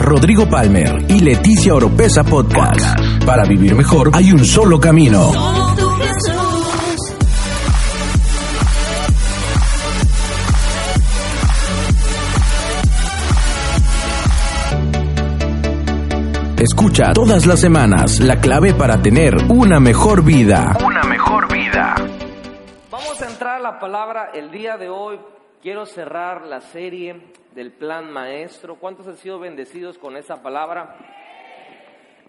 [0.00, 2.98] Rodrigo Palmer y Leticia Oropesa Podcast.
[3.26, 5.30] Para vivir mejor hay un solo camino.
[16.56, 20.78] Escucha todas las semanas la clave para tener una mejor vida.
[20.82, 21.94] Una mejor vida.
[22.90, 25.20] Vamos a entrar a la palabra el día de hoy.
[25.62, 28.76] Quiero cerrar la serie del plan maestro.
[28.76, 30.96] ¿Cuántos han sido bendecidos con esa palabra?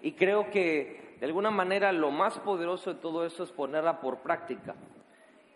[0.02, 4.18] Y creo que de alguna manera lo más poderoso de todo esto es ponerla por
[4.18, 4.74] práctica.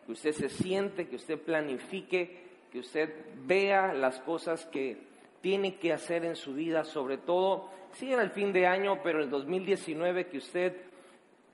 [0.05, 3.13] Que usted se siente, que usted planifique, que usted
[3.45, 4.99] vea las cosas que
[5.41, 9.21] tiene que hacer en su vida, sobre todo, sí en el fin de año, pero
[9.21, 10.77] el 2019, que usted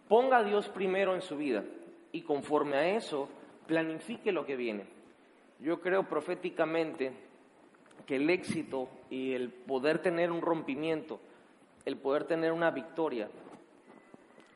[0.09, 1.65] ponga a Dios primero en su vida
[2.13, 3.29] y conforme a eso,
[3.67, 4.85] planifique lo que viene.
[5.59, 7.13] Yo creo proféticamente
[8.07, 11.21] que el éxito y el poder tener un rompimiento,
[11.85, 13.29] el poder tener una victoria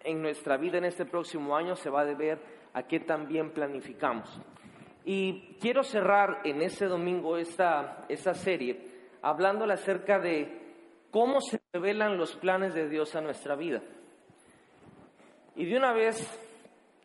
[0.06, 2.39] en nuestra vida en este próximo año se va a deber
[2.72, 4.41] a qué también planificamos.
[5.05, 8.80] Y quiero cerrar en este domingo esta, esta serie
[9.22, 10.67] hablándole acerca de
[11.11, 13.83] cómo se revelan los planes de Dios a nuestra vida.
[15.56, 16.17] Y de una vez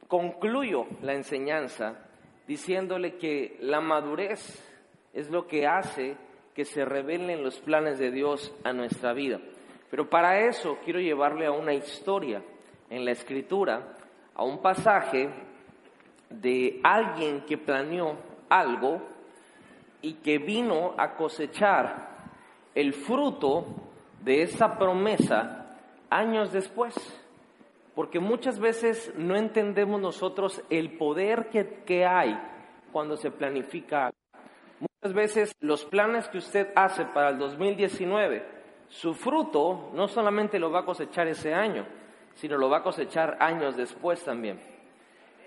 [0.07, 2.05] concluyo la enseñanza
[2.47, 4.61] diciéndole que la madurez
[5.13, 6.17] es lo que hace
[6.55, 9.39] que se revelen los planes de Dios a nuestra vida.
[9.89, 12.41] Pero para eso quiero llevarle a una historia
[12.89, 13.95] en la escritura,
[14.35, 15.29] a un pasaje
[16.29, 18.15] de alguien que planeó
[18.49, 19.01] algo
[20.01, 22.09] y que vino a cosechar
[22.73, 23.65] el fruto
[24.23, 25.77] de esa promesa
[26.09, 26.95] años después.
[27.95, 32.39] Porque muchas veces no entendemos nosotros el poder que, que hay
[32.91, 34.11] cuando se planifica.
[35.03, 38.45] Muchas veces los planes que usted hace para el 2019,
[38.87, 41.87] su fruto no solamente lo va a cosechar ese año,
[42.35, 44.59] sino lo va a cosechar años después también.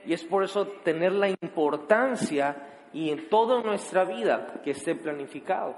[0.04, 2.56] Y es por eso tener la importancia
[2.92, 5.76] y en toda nuestra vida que esté planificado.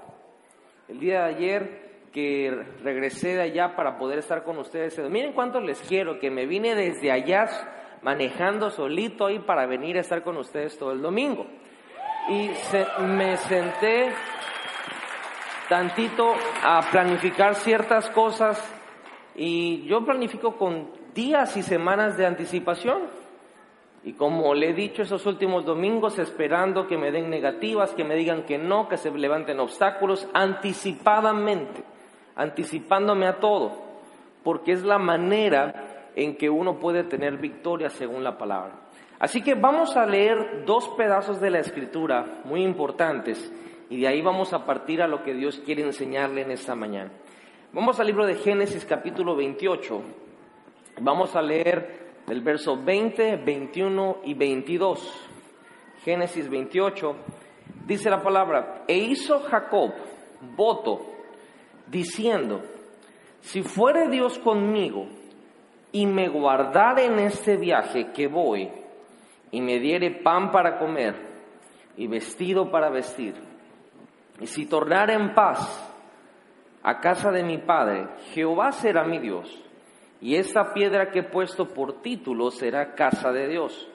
[0.87, 2.49] El día de ayer que
[2.81, 6.73] regresé de allá para poder estar con ustedes, miren cuánto les quiero, que me vine
[6.73, 7.45] desde allá
[8.01, 11.45] manejando solito ahí para venir a estar con ustedes todo el domingo
[12.29, 12.49] y
[13.03, 14.11] me senté
[15.69, 16.33] tantito
[16.63, 18.61] a planificar ciertas cosas
[19.35, 23.03] y yo planifico con días y semanas de anticipación.
[24.03, 28.15] Y como le he dicho esos últimos domingos, esperando que me den negativas, que me
[28.15, 31.83] digan que no, que se levanten obstáculos, anticipadamente,
[32.35, 33.73] anticipándome a todo,
[34.43, 38.86] porque es la manera en que uno puede tener victoria según la palabra.
[39.19, 43.51] Así que vamos a leer dos pedazos de la escritura muy importantes
[43.89, 47.11] y de ahí vamos a partir a lo que Dios quiere enseñarle en esta mañana.
[47.73, 50.01] Vamos al libro de Génesis capítulo 28.
[51.01, 55.29] Vamos a leer el verso 20, 21 y 22.
[56.03, 57.15] Génesis 28
[57.87, 59.93] dice la palabra, e hizo Jacob
[60.55, 61.01] voto
[61.87, 62.61] diciendo,
[63.41, 65.07] si fuere Dios conmigo
[65.91, 68.69] y me guardare en este viaje que voy,
[69.51, 71.15] y me diere pan para comer
[71.95, 73.35] y vestido para vestir,
[74.39, 75.93] y si tornara en paz
[76.83, 79.63] a casa de mi padre, Jehová será mi Dios,
[80.21, 83.89] y esta piedra que he puesto por título será casa de Dios.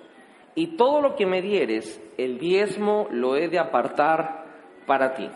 [0.55, 4.45] Y todo lo que me dieres, el diezmo lo he de apartar
[4.87, 5.29] para ti.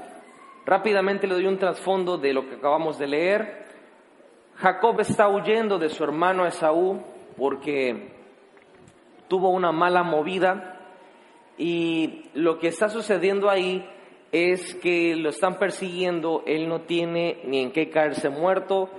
[0.66, 3.66] Rápidamente le doy un trasfondo de lo que acabamos de leer.
[4.56, 7.00] Jacob está huyendo de su hermano Esaú
[7.36, 8.15] porque
[9.28, 10.80] tuvo una mala movida
[11.58, 13.86] y lo que está sucediendo ahí
[14.32, 18.90] es que lo están persiguiendo, él no tiene ni en qué caerse muerto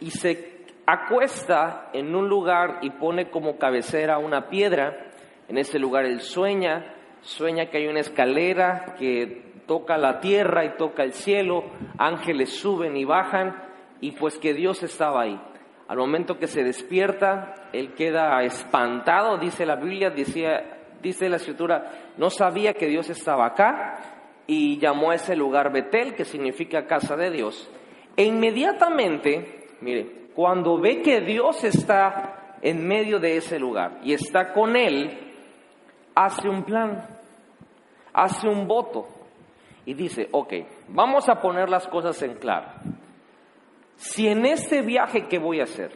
[0.00, 0.54] y se
[0.86, 5.12] acuesta en un lugar y pone como cabecera una piedra.
[5.48, 10.76] En ese lugar él sueña, sueña que hay una escalera que toca la tierra y
[10.76, 11.64] toca el cielo,
[11.96, 13.62] ángeles suben y bajan
[14.00, 15.40] y pues que Dios estaba ahí.
[15.86, 22.12] Al momento que se despierta, él queda espantado, dice la Biblia, decía, dice la escritura,
[22.16, 23.98] no sabía que Dios estaba acá
[24.46, 27.70] y llamó a ese lugar Betel, que significa casa de Dios.
[28.16, 34.54] E inmediatamente, mire, cuando ve que Dios está en medio de ese lugar y está
[34.54, 35.10] con él,
[36.14, 37.06] hace un plan,
[38.14, 39.06] hace un voto
[39.84, 40.54] y dice, ok,
[40.88, 42.68] vamos a poner las cosas en claro
[43.96, 45.92] si en este viaje que voy a hacer,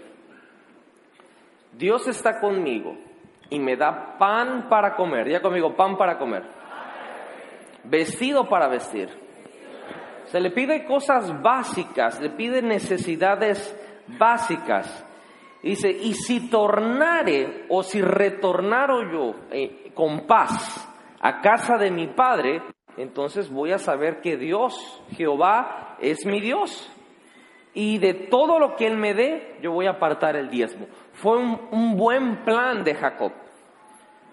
[1.72, 2.96] Dios está conmigo
[3.50, 6.42] y me da pan para comer, ya conmigo, pan para comer,
[7.84, 9.08] vestido para vestir,
[10.26, 13.74] Se le pide cosas básicas, le pide necesidades
[14.18, 15.06] básicas.
[15.62, 20.86] Dice, y si tornare o si retornaro yo eh, con paz
[21.20, 22.62] a casa de mi padre,
[22.98, 26.90] entonces voy a saber que Dios, Jehová, es mi Dios.
[27.80, 30.88] Y de todo lo que Él me dé, yo voy a apartar el diezmo.
[31.12, 33.30] Fue un, un buen plan de Jacob.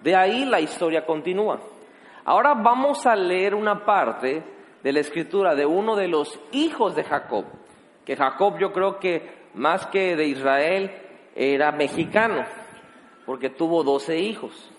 [0.02, 1.60] De ahí la historia continúa.
[2.24, 4.42] Ahora vamos a leer una parte
[4.82, 7.44] de la escritura de uno de los hijos de Jacob,
[8.04, 10.90] que Jacob yo creo que más que de Israel
[11.36, 12.42] era mexicano,
[13.26, 14.72] porque tuvo doce hijos.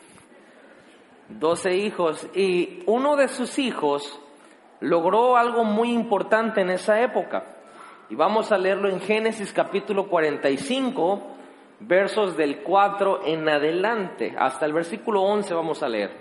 [1.29, 2.27] Doce hijos.
[2.35, 4.19] Y uno de sus hijos
[4.81, 7.53] logró algo muy importante en esa época.
[8.09, 11.21] Y vamos a leerlo en Génesis capítulo 45,
[11.81, 14.33] versos del 4 en adelante.
[14.37, 16.11] Hasta el versículo 11 vamos a leer.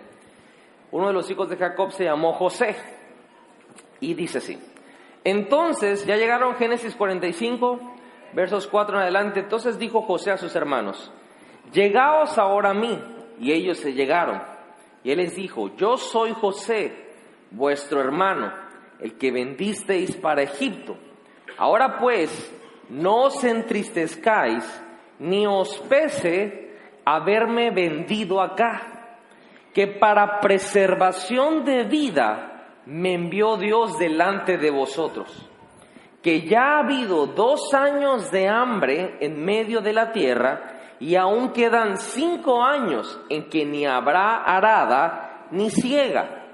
[0.91, 2.75] Uno de los hijos de Jacob se llamó José.
[4.00, 4.59] Y dice así.
[5.23, 7.79] Entonces, ya llegaron Génesis 45,
[8.32, 11.12] versos 4 en adelante, entonces dijo José a sus hermanos,
[11.73, 13.00] llegaos ahora a mí.
[13.39, 14.43] Y ellos se llegaron.
[15.05, 17.12] Y él les dijo, yo soy José,
[17.53, 18.53] vuestro hermano,
[18.99, 20.97] el que vendisteis para Egipto.
[21.58, 22.31] Ahora pues,
[22.88, 24.64] no os entristezcáis,
[25.19, 29.19] ni os pese haberme vendido acá,
[29.73, 35.50] que para preservación de vida me envió Dios delante de vosotros
[36.26, 41.53] que ya ha habido dos años de hambre en medio de la tierra y aún
[41.53, 46.49] quedan cinco años en que ni habrá arada ni ciega.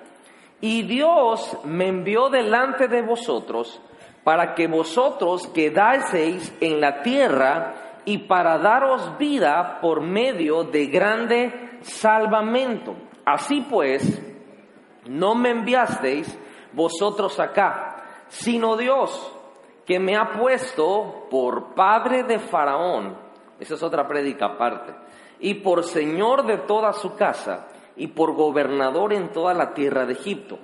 [0.60, 3.80] Y Dios me envió delante de vosotros
[4.24, 7.74] para que vosotros quedaseis en la tierra
[8.04, 12.94] y para daros vida por medio de grande salvamento.
[13.24, 14.20] Así pues,
[15.06, 16.38] no me enviasteis
[16.72, 17.96] vosotros acá,
[18.28, 19.32] sino Dios
[19.86, 23.16] que me ha puesto por padre de Faraón,
[23.58, 24.94] esa es otra prédica aparte,
[25.40, 27.66] y por señor de toda su casa,
[27.96, 30.58] y por gobernador en toda la tierra de Egipto.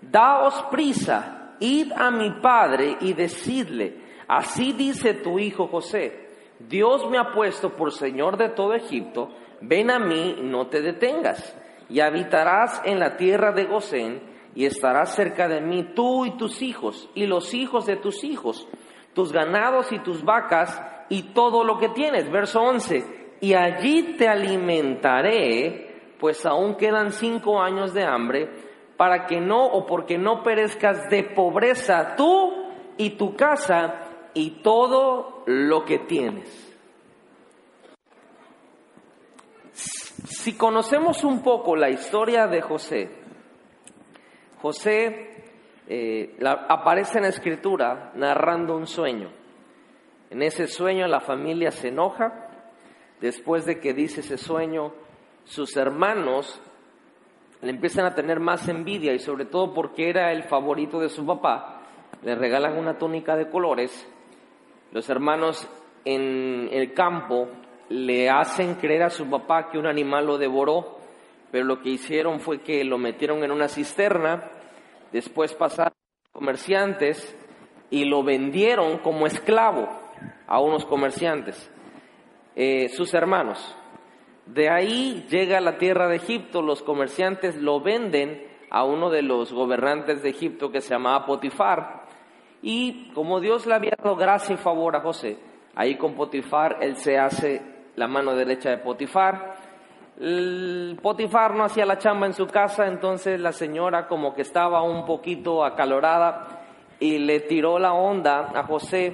[0.00, 3.96] Daos prisa, id a mi padre y decidle,
[4.28, 6.28] así dice tu hijo José,
[6.58, 9.30] Dios me ha puesto por señor de todo Egipto,
[9.60, 11.56] ven a mí, no te detengas,
[11.88, 16.62] y habitarás en la tierra de Gosén, y estarás cerca de mí tú y tus
[16.62, 18.68] hijos y los hijos de tus hijos,
[19.12, 22.30] tus ganados y tus vacas y todo lo que tienes.
[22.30, 23.04] Verso 11,
[23.40, 28.50] y allí te alimentaré, pues aún quedan cinco años de hambre,
[28.96, 32.52] para que no o porque no perezcas de pobreza tú
[32.96, 34.00] y tu casa
[34.34, 36.60] y todo lo que tienes.
[39.72, 43.10] Si conocemos un poco la historia de José,
[44.60, 45.34] José
[45.88, 46.36] eh,
[46.68, 49.30] aparece en la escritura narrando un sueño.
[50.30, 52.48] En ese sueño la familia se enoja.
[53.20, 54.92] Después de que dice ese sueño,
[55.44, 56.60] sus hermanos
[57.64, 61.26] le empiezan a tener más envidia y sobre todo porque era el favorito de su
[61.26, 61.82] papá,
[62.22, 64.08] le regalan una túnica de colores.
[64.92, 65.68] Los hermanos
[66.04, 67.48] en el campo
[67.88, 70.98] le hacen creer a su papá que un animal lo devoró,
[71.50, 74.50] pero lo que hicieron fue que lo metieron en una cisterna
[75.14, 75.94] Después pasaron
[76.32, 77.38] comerciantes
[77.88, 79.88] y lo vendieron como esclavo
[80.48, 81.70] a unos comerciantes,
[82.56, 83.76] eh, sus hermanos.
[84.46, 89.22] De ahí llega a la tierra de Egipto, los comerciantes lo venden a uno de
[89.22, 92.04] los gobernantes de Egipto que se llamaba Potifar.
[92.62, 95.38] Y como Dios le había dado gracia y favor a José,
[95.74, 97.62] ahí con Potifar él se hace
[97.96, 99.54] la mano derecha de Potifar
[101.02, 105.04] Potifar no hacía la chamba en su casa, entonces la señora como que estaba un
[105.04, 106.62] poquito acalorada
[107.00, 109.12] y le tiró la onda a José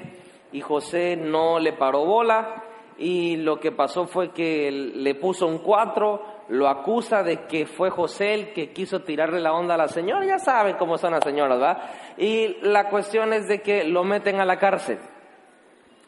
[0.53, 2.65] y José no le paró bola
[3.01, 7.91] y lo que pasó fue que le puso un cuatro, lo acusa de que fue
[7.91, 11.25] José el que quiso tirarle la onda a la señora, ya saben cómo son las
[11.25, 11.83] señoras, ¿verdad?
[12.19, 14.99] Y la cuestión es de que lo meten a la cárcel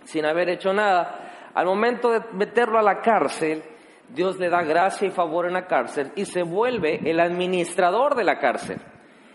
[0.04, 1.50] sin haber hecho nada.
[1.54, 3.62] Al momento de meterlo a la cárcel,
[4.08, 8.24] Dios le da gracia y favor en la cárcel y se vuelve el administrador de
[8.24, 8.78] la cárcel.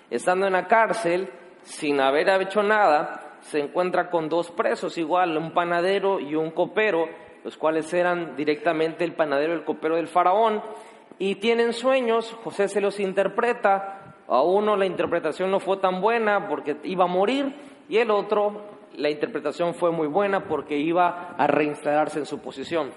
[0.09, 1.29] Estando en la cárcel,
[1.63, 7.07] sin haber hecho nada, se encuentra con dos presos igual, un panadero y un copero,
[7.48, 10.62] los cuales eran directamente el panadero y el copero del faraón,
[11.18, 16.50] y tienen sueños, José se los interpreta, a uno la interpretación no fue tan buena
[16.50, 17.56] porque iba a morir,
[17.88, 18.63] y el otro
[18.98, 22.92] la interpretación fue muy buena porque iba a reinstalarse en su posición.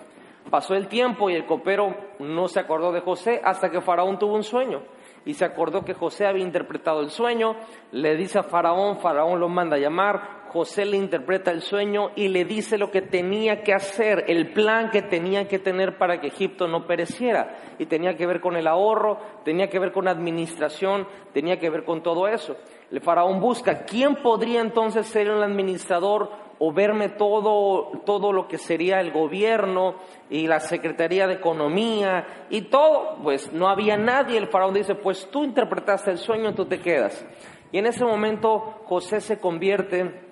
[0.50, 4.35] Pasó el tiempo y el copero no se acordó de José hasta que Faraón tuvo
[4.35, 4.83] un sueño
[5.25, 7.54] y se acordó que José había interpretado el sueño,
[7.92, 12.26] le dice a Faraón, Faraón lo manda a llamar, José le interpreta el sueño y
[12.26, 16.26] le dice lo que tenía que hacer, el plan que tenía que tener para que
[16.26, 17.57] Egipto no pereciera.
[17.78, 21.85] Y tenía que ver con el ahorro, tenía que ver con administración, tenía que ver
[21.85, 22.57] con todo eso.
[22.90, 28.59] El faraón busca, ¿quién podría entonces ser el administrador o verme todo, todo lo que
[28.59, 29.95] sería el gobierno
[30.30, 33.19] y la Secretaría de Economía y todo?
[33.23, 34.37] Pues no había nadie.
[34.37, 37.25] El faraón dice, pues tú interpretaste el sueño, tú te quedas.
[37.71, 40.28] Y en ese momento José se convierte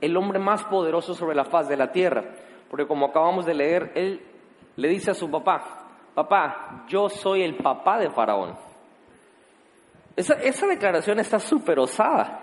[0.00, 2.24] el hombre más poderoso sobre la faz de la tierra.
[2.70, 4.22] Porque como acabamos de leer, él
[4.76, 8.56] le dice a su papá, papá, yo soy el papá de Faraón.
[10.16, 12.40] Esa, declaración está súper osada.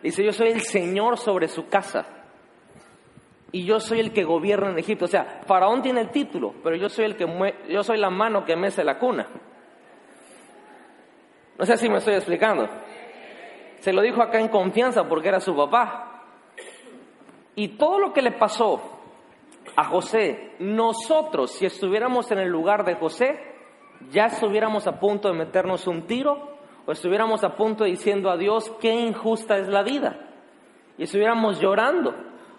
[0.00, 2.06] Dice, yo soy el Señor sobre su casa.
[3.50, 5.06] Y yo soy el que gobierna en Egipto.
[5.06, 7.26] O sea, Faraón tiene el título, pero yo soy, el que
[7.68, 9.26] yo soy la mano que mece la cuna.
[11.58, 12.68] No sé si me estoy explicando.
[13.80, 16.05] Se lo dijo acá en confianza porque era su papá.
[17.56, 18.80] Y todo lo que le pasó
[19.74, 23.40] a José, nosotros, si estuviéramos en el lugar de José,
[24.10, 28.36] ya estuviéramos a punto de meternos un tiro o estuviéramos a punto de diciendo a
[28.36, 30.20] Dios qué injusta es la vida.
[30.98, 32.14] Y estuviéramos llorando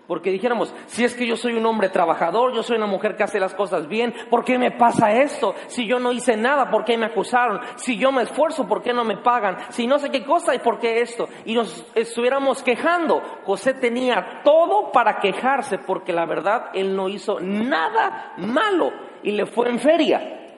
[0.08, 3.24] porque dijéramos, si es que yo soy un hombre trabajador, yo soy una mujer que
[3.24, 5.54] hace las cosas bien, ¿por qué me pasa esto?
[5.68, 7.60] Si yo no hice nada, ¿por qué me acusaron?
[7.76, 9.58] Si yo me esfuerzo, ¿por qué no me pagan?
[9.70, 11.28] Si no sé qué cosa, ¿y por qué esto?
[11.46, 13.22] Y nos estuviéramos quejando.
[13.44, 18.92] José tenía todo para quejarse, porque la verdad, él no hizo nada malo
[19.24, 20.52] y le fue en feria.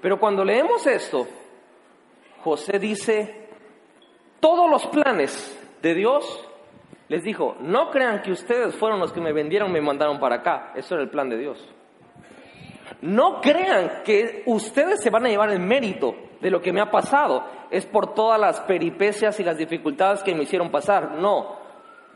[0.00, 1.28] Pero cuando leemos esto,
[2.42, 3.48] José dice,
[4.40, 6.46] todos los planes de Dios
[7.10, 10.70] les dijo, no crean que ustedes fueron los que me vendieron me mandaron para acá.
[10.76, 11.68] Eso era el plan de Dios.
[13.02, 16.88] No crean que ustedes se van a llevar el mérito de lo que me ha
[16.88, 17.44] pasado.
[17.68, 21.16] Es por todas las peripecias y las dificultades que me hicieron pasar.
[21.16, 21.56] No,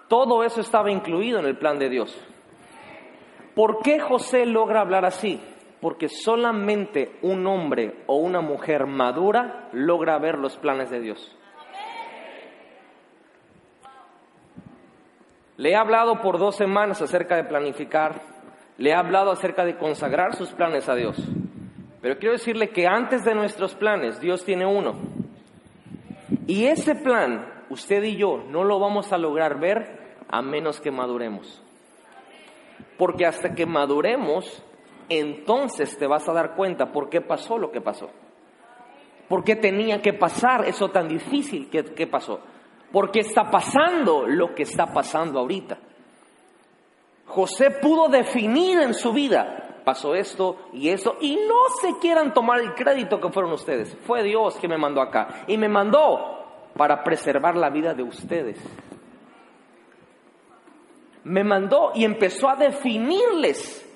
[0.07, 2.17] todo eso estaba incluido en el plan de Dios.
[3.57, 5.41] ¿Por qué José logra hablar así?
[5.81, 11.37] Porque solamente un hombre o una mujer madura logra ver los planes de Dios.
[15.57, 18.23] Le he hablado por dos semanas acerca de planificar,
[18.77, 21.17] le he hablado acerca de consagrar sus planes a Dios.
[22.01, 24.97] Pero quiero decirle que antes de nuestros planes, Dios tiene uno.
[26.47, 30.91] Y ese plan, usted y yo, no lo vamos a lograr ver a menos que
[30.91, 31.63] maduremos.
[32.99, 34.63] Porque hasta que maduremos,
[35.09, 38.11] entonces te vas a dar cuenta por qué pasó lo que pasó.
[39.29, 42.41] ¿Por qué tenía que pasar eso tan difícil que, que pasó?
[42.95, 45.77] Porque está pasando lo que está pasando ahorita.
[47.27, 52.61] José pudo definir en su vida, pasó esto y eso, y no se quieran tomar
[52.61, 53.97] el crédito que fueron ustedes.
[54.03, 58.63] Fue Dios que me mandó acá y me mandó para preservar la vida de ustedes.
[61.25, 63.91] Me mandó y empezó a definirles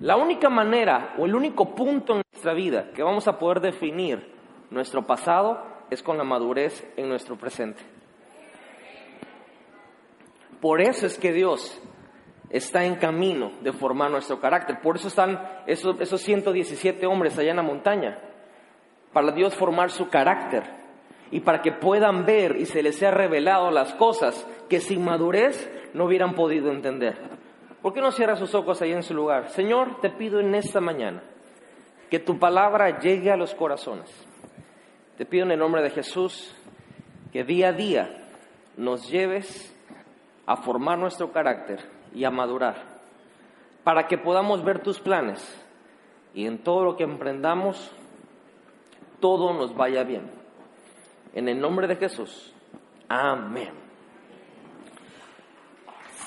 [0.00, 4.34] la única manera o el único punto en nuestra vida que vamos a poder definir
[4.68, 7.82] nuestro pasado es con la madurez en nuestro presente.
[10.60, 11.80] Por eso es que Dios
[12.50, 14.80] está en camino de formar nuestro carácter.
[14.80, 18.18] Por eso están esos, esos 117 hombres allá en la montaña.
[19.12, 20.64] Para Dios formar su carácter
[21.30, 25.70] y para que puedan ver y se les sea revelado las cosas que sin madurez
[25.94, 27.16] no hubieran podido entender.
[27.82, 29.50] ¿Por qué no cierra sus ojos ahí en su lugar?
[29.50, 31.22] Señor, te pido en esta mañana
[32.10, 34.27] que tu palabra llegue a los corazones
[35.18, 36.54] te pido en el nombre de Jesús
[37.32, 38.08] que día a día
[38.76, 39.74] nos lleves
[40.46, 41.80] a formar nuestro carácter
[42.14, 42.76] y a madurar,
[43.82, 45.42] para que podamos ver tus planes
[46.34, 47.90] y en todo lo que emprendamos,
[49.20, 50.30] todo nos vaya bien.
[51.34, 52.54] En el nombre de Jesús.
[53.08, 53.72] Amén.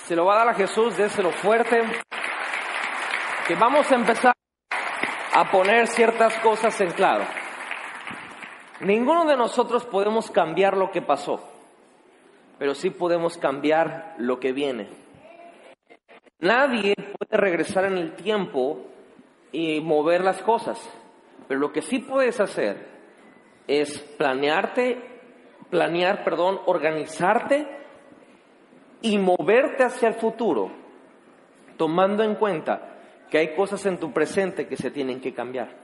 [0.03, 1.81] Se lo va a dar a Jesús, déselo fuerte.
[3.47, 4.33] Que vamos a empezar
[5.33, 7.40] a poner ciertas cosas en claro.
[8.81, 11.39] Ninguno de nosotros podemos cambiar lo que pasó,
[12.57, 14.87] pero sí podemos cambiar lo que viene.
[16.39, 18.79] Nadie puede regresar en el tiempo
[19.51, 20.81] y mover las cosas,
[21.47, 22.87] pero lo que sí puedes hacer
[23.67, 24.99] es planearte,
[25.69, 27.67] planear, perdón, organizarte
[29.03, 30.71] y moverte hacia el futuro,
[31.77, 32.97] tomando en cuenta
[33.29, 35.80] que hay cosas en tu presente que se tienen que cambiar.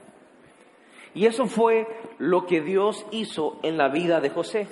[1.14, 1.86] Y eso fue
[2.18, 4.68] lo que Dios hizo en la vida de José.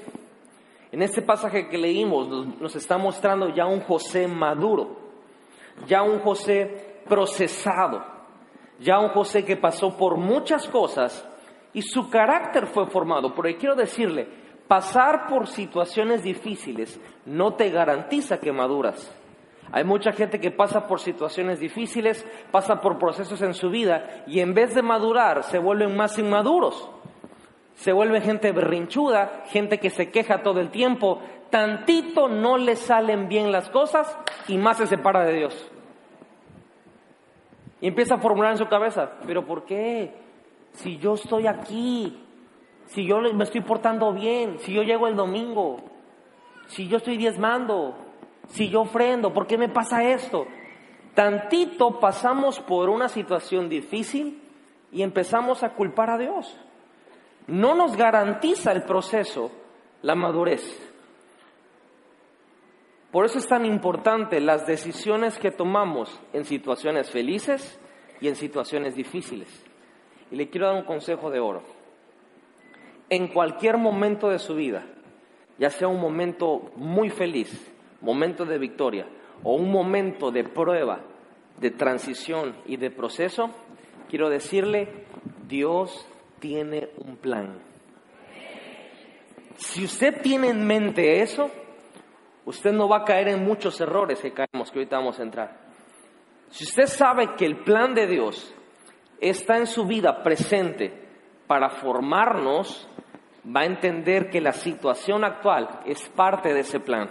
[0.92, 2.28] En este pasaje que leímos
[2.60, 4.96] nos, está mostrando ya un José maduro,
[5.86, 8.04] ya un José procesado,
[8.80, 11.28] ya un José que pasó por muchas cosas
[11.72, 13.34] y su carácter fue formado.
[13.34, 14.26] Porque quiero decirle,
[14.68, 19.12] pasar por situaciones difíciles no te garantiza que maduras.
[19.73, 24.40] Hay mucha gente que pasa por situaciones difíciles, pasa por procesos en su vida y
[24.40, 26.90] en vez de madurar se vuelven más inmaduros.
[27.75, 31.20] Se vuelven gente berrinchuda, gente que se queja todo el tiempo,
[31.50, 34.16] tantito no le salen bien las cosas
[34.49, 35.73] y más se separa de Dios.
[37.80, 40.14] Y empieza a formular en su cabeza, pero ¿por qué?
[40.73, 42.18] Si yo estoy aquí,
[42.87, 45.76] si yo me estoy portando bien, si yo llego el domingo,
[46.68, 47.94] si yo estoy diezmando,
[48.48, 50.46] si yo ofrendo, ¿por qué me pasa esto?
[51.14, 54.42] Tantito pasamos por una situación difícil
[54.92, 56.56] y empezamos a culpar a Dios.
[57.46, 59.50] No nos garantiza el proceso
[60.02, 60.62] la madurez.
[63.10, 67.78] Por eso es tan importante las decisiones que tomamos en situaciones felices
[68.20, 69.48] y en situaciones difíciles.
[70.30, 71.62] Y le quiero dar un consejo de oro.
[73.08, 74.84] En cualquier momento de su vida,
[75.58, 79.06] ya sea un momento muy feliz, momento de victoria,
[79.42, 81.00] o un momento de prueba,
[81.58, 83.50] de transición y de proceso,
[84.08, 85.06] quiero decirle,
[85.46, 86.06] Dios
[86.38, 87.58] tiene un plan.
[89.56, 91.50] Si usted tiene en mente eso,
[92.44, 95.66] usted no va a caer en muchos errores que caemos, que ahorita vamos a entrar.
[96.50, 98.54] Si usted sabe que el plan de Dios
[99.20, 100.92] está en su vida presente
[101.46, 102.88] para formarnos,
[103.54, 107.10] va a entender que la situación actual es parte de ese plan.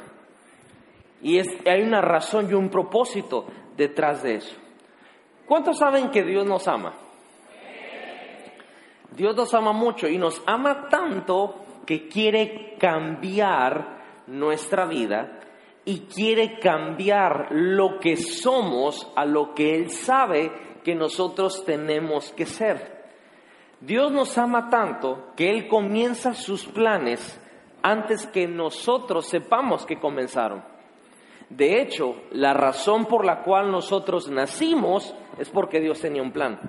[1.25, 4.55] Y hay una razón y un propósito detrás de eso.
[5.47, 6.93] ¿Cuántos saben que Dios nos ama?
[9.09, 15.39] Dios nos ama mucho y nos ama tanto que quiere cambiar nuestra vida
[15.83, 20.51] y quiere cambiar lo que somos a lo que Él sabe
[20.83, 23.03] que nosotros tenemos que ser.
[23.81, 27.41] Dios nos ama tanto que Él comienza sus planes
[27.81, 30.74] antes que nosotros sepamos que comenzaron.
[31.49, 36.59] De hecho, la razón por la cual nosotros nacimos es porque Dios tenía un plan.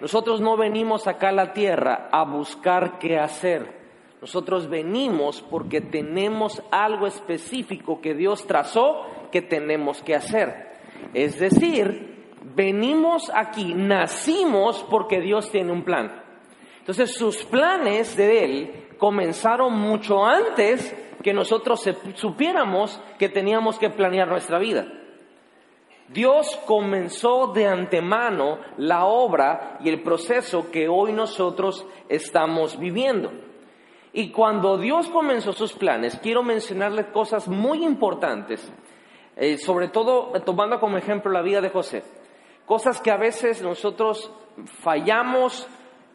[0.00, 3.84] Nosotros no venimos acá a la tierra a buscar qué hacer.
[4.20, 10.72] Nosotros venimos porque tenemos algo específico que Dios trazó que tenemos que hacer.
[11.12, 12.14] Es decir,
[12.54, 16.22] venimos aquí, nacimos porque Dios tiene un plan.
[16.80, 21.82] Entonces sus planes de Él comenzaron mucho antes que nosotros
[22.14, 24.86] supiéramos que teníamos que planear nuestra vida.
[26.08, 33.32] Dios comenzó de antemano la obra y el proceso que hoy nosotros estamos viviendo.
[34.12, 38.70] Y cuando Dios comenzó sus planes, quiero mencionarles cosas muy importantes,
[39.34, 42.04] eh, sobre todo tomando como ejemplo la vida de José.
[42.66, 44.30] Cosas que a veces nosotros
[44.82, 45.66] fallamos,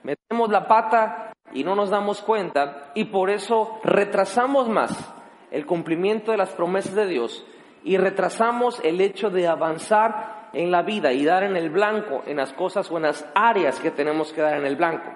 [0.04, 5.14] metemos la pata y no nos damos cuenta y por eso retrasamos más
[5.52, 7.46] el cumplimiento de las promesas de Dios
[7.84, 12.38] y retrasamos el hecho de avanzar en la vida y dar en el blanco en
[12.38, 15.12] las cosas o en las áreas que tenemos que dar en el blanco.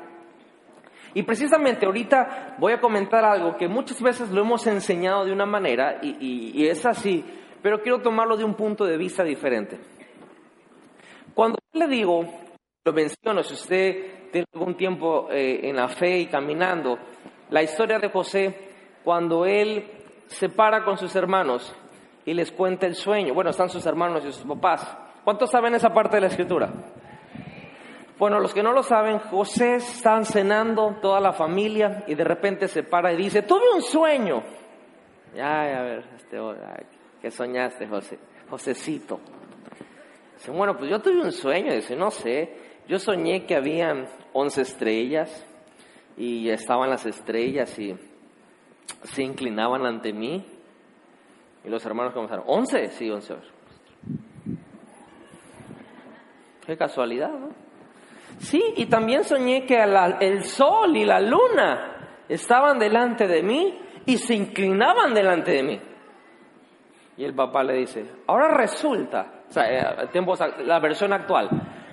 [1.16, 5.46] Y precisamente ahorita voy a comentar algo que muchas veces lo hemos enseñado de una
[5.46, 7.24] manera y, es así,
[7.62, 9.78] pero quiero tomarlo de un punto de vista diferente.
[11.36, 12.26] Cuando le digo,
[12.84, 16.98] lo menciono, si usted tiene algún tiempo eh, en la fe y caminando,
[17.52, 18.72] la historia de José,
[19.04, 19.86] cuando él
[20.28, 21.74] se para con sus hermanos
[22.26, 24.98] y les cuenta el sueño, bueno, están sus hermanos y sus papás.
[25.24, 26.70] ¿Cuántos saben esa parte de la escritura?
[28.18, 32.68] Bueno, los que no lo saben, José está cenando, toda la familia, y de repente
[32.68, 34.42] se para y dice, tuve un sueño.
[35.34, 36.38] Ay, a ver, este,
[37.22, 38.18] ¿qué soñaste, José?
[38.50, 39.20] Josecito.
[40.36, 41.74] Dice, bueno, pues yo tuve un sueño.
[41.74, 42.54] Dice, no sé,
[42.88, 45.46] yo soñé que habían once estrellas
[46.18, 47.96] y estaban las estrellas y
[49.04, 50.46] se inclinaban ante mí.
[51.64, 52.90] Y los hermanos comenzaron, ¿once?
[52.92, 53.36] Sí, once.
[56.66, 57.50] Qué casualidad, ¿no?
[58.40, 59.82] Sí, y también soñé que
[60.20, 65.80] el sol y la luna estaban delante de mí y se inclinaban delante de mí.
[67.16, 70.10] Y el papá le dice, ahora resulta, o sea, eh,
[70.66, 71.50] la versión actual,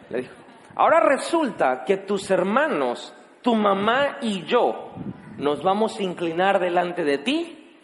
[0.09, 0.35] le dijo,
[0.81, 3.13] ahora resulta que tus hermanos,
[3.43, 4.93] tu mamá y yo
[5.37, 7.77] nos vamos a inclinar delante de ti.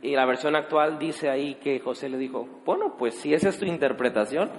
[0.00, 3.58] Y la versión actual dice ahí que José le dijo, bueno, pues si esa es
[3.58, 4.50] tu interpretación,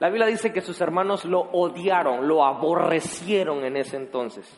[0.00, 4.52] la Biblia dice que sus hermanos lo odiaron, lo aborrecieron en ese entonces.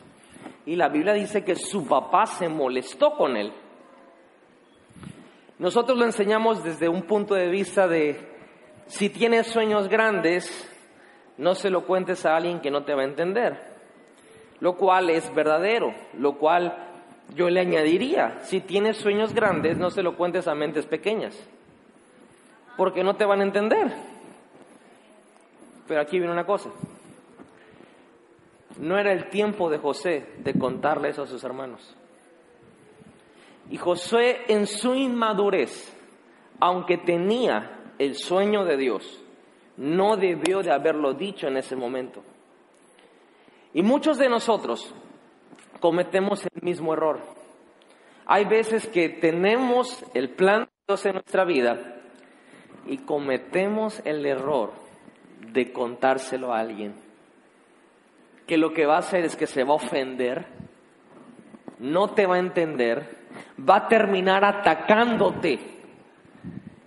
[0.65, 3.53] Y la Biblia dice que su papá se molestó con él.
[5.59, 8.30] Nosotros lo enseñamos desde un punto de vista de
[8.87, 10.67] si tienes sueños grandes,
[11.37, 13.59] no se lo cuentes a alguien que no te va a entender,
[14.59, 16.87] lo cual es verdadero, lo cual
[17.35, 21.37] yo le añadiría, si tienes sueños grandes, no se lo cuentes a mentes pequeñas,
[22.77, 23.91] porque no te van a entender.
[25.87, 26.69] Pero aquí viene una cosa,
[28.79, 31.95] no era el tiempo de José de contarle eso a sus hermanos.
[33.69, 35.95] Y José en su inmadurez,
[36.59, 39.21] aunque tenía el sueño de Dios,
[39.77, 42.23] no debió de haberlo dicho en ese momento.
[43.75, 44.91] Y muchos de nosotros
[45.79, 47.19] cometemos el mismo error.
[48.25, 52.01] Hay veces que tenemos el plan de Dios en nuestra vida
[52.87, 54.71] y cometemos el error
[55.53, 56.95] de contárselo a alguien.
[58.47, 60.47] Que lo que va a hacer es que se va a ofender,
[61.77, 63.15] no te va a entender,
[63.59, 65.80] va a terminar atacándote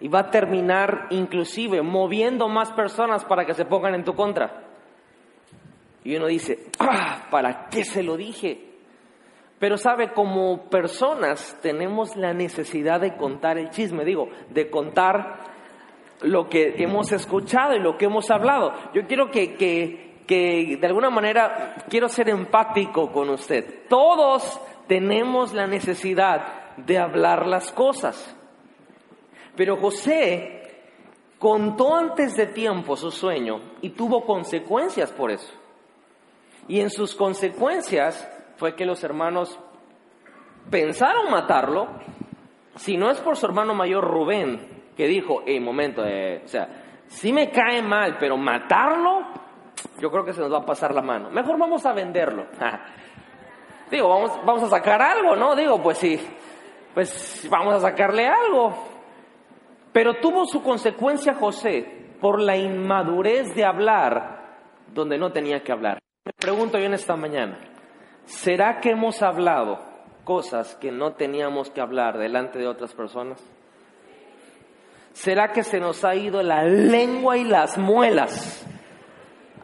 [0.05, 4.65] y va a terminar inclusive moviendo más personas para que se pongan en tu contra.
[6.05, 8.61] Y uno dice, ah, ¿para qué se lo dije?
[9.59, 15.39] Pero sabe, como personas tenemos la necesidad de contar el chisme, digo, de contar
[16.21, 18.75] lo que hemos escuchado y lo que hemos hablado.
[18.93, 23.89] Yo quiero que, que, que de alguna manera, quiero ser empático con usted.
[23.89, 28.37] Todos tenemos la necesidad de hablar las cosas.
[29.57, 30.65] Pero José
[31.39, 35.53] contó antes de tiempo su sueño y tuvo consecuencias por eso.
[36.69, 39.59] Y en sus consecuencias fue que los hermanos
[40.71, 41.89] pensaron matarlo,
[42.77, 46.69] si no es por su hermano mayor Rubén, que dijo, en momento, eh, o sea,
[47.07, 49.27] sí me cae mal, pero matarlo,
[50.01, 51.31] yo creo que se nos va a pasar la mano.
[51.31, 52.47] Mejor vamos a venderlo.
[53.91, 55.55] Digo, vamos, vamos a sacar algo, ¿no?
[55.55, 56.19] Digo, pues sí,
[56.95, 58.94] pues vamos a sacarle algo.
[59.95, 61.87] Pero tuvo su consecuencia José
[62.21, 64.59] por la inmadurez de hablar
[64.93, 66.01] donde no tenía que hablar.
[66.25, 67.61] Me pregunto yo en esta mañana,
[68.25, 69.79] ¿será que hemos hablado
[70.25, 73.41] cosas que no teníamos que hablar delante de otras personas?
[75.13, 78.67] ¿Será que se nos ha ido la lengua y las muelas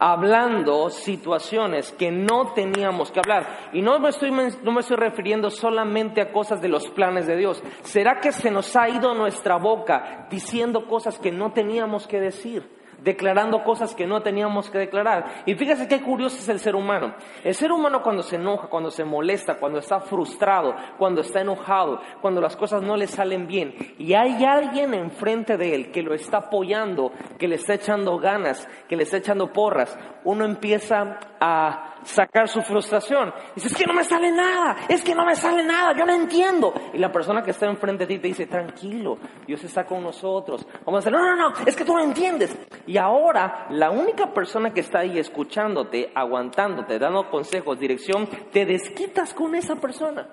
[0.01, 3.69] hablando situaciones que no teníamos que hablar.
[3.71, 7.37] Y no me, estoy, no me estoy refiriendo solamente a cosas de los planes de
[7.37, 7.61] Dios.
[7.83, 12.80] ¿Será que se nos ha ido nuestra boca diciendo cosas que no teníamos que decir?
[13.03, 15.43] Declarando cosas que no teníamos que declarar.
[15.45, 17.15] Y fíjese qué curioso es el ser humano.
[17.43, 22.01] El ser humano cuando se enoja, cuando se molesta, cuando está frustrado, cuando está enojado,
[22.21, 26.13] cuando las cosas no le salen bien, y hay alguien enfrente de él que lo
[26.13, 31.90] está apoyando, que le está echando ganas, que le está echando porras, uno empieza a
[32.03, 33.33] sacar su frustración.
[33.55, 36.13] Dice, es que no me sale nada, es que no me sale nada, yo no
[36.13, 36.73] entiendo.
[36.93, 40.65] Y la persona que está enfrente de ti te dice, tranquilo, Dios está con nosotros.
[40.85, 42.57] Vamos a decir, no, no, no, es que tú no entiendes.
[42.87, 49.33] Y ahora la única persona que está ahí escuchándote, aguantándote, dando consejos, dirección, te desquitas
[49.33, 50.27] con esa persona.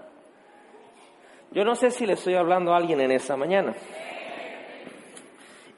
[1.51, 3.75] Yo no sé si le estoy hablando a alguien en esta mañana.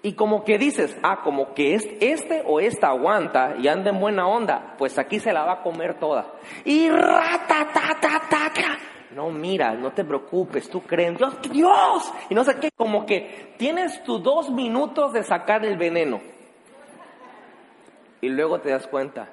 [0.03, 4.01] Y como que dices, ah, como que es este o esta aguanta y anda en
[4.01, 6.33] buena onda, pues aquí se la va a comer toda.
[6.65, 8.79] Y rata, ta, ta, ta, ta.
[9.15, 12.15] No, mira, no te preocupes, tú crees, Dios, Dios.
[12.31, 16.21] Y no sé qué, como que tienes tus dos minutos de sacar el veneno.
[18.23, 19.29] Y luego te das cuenta,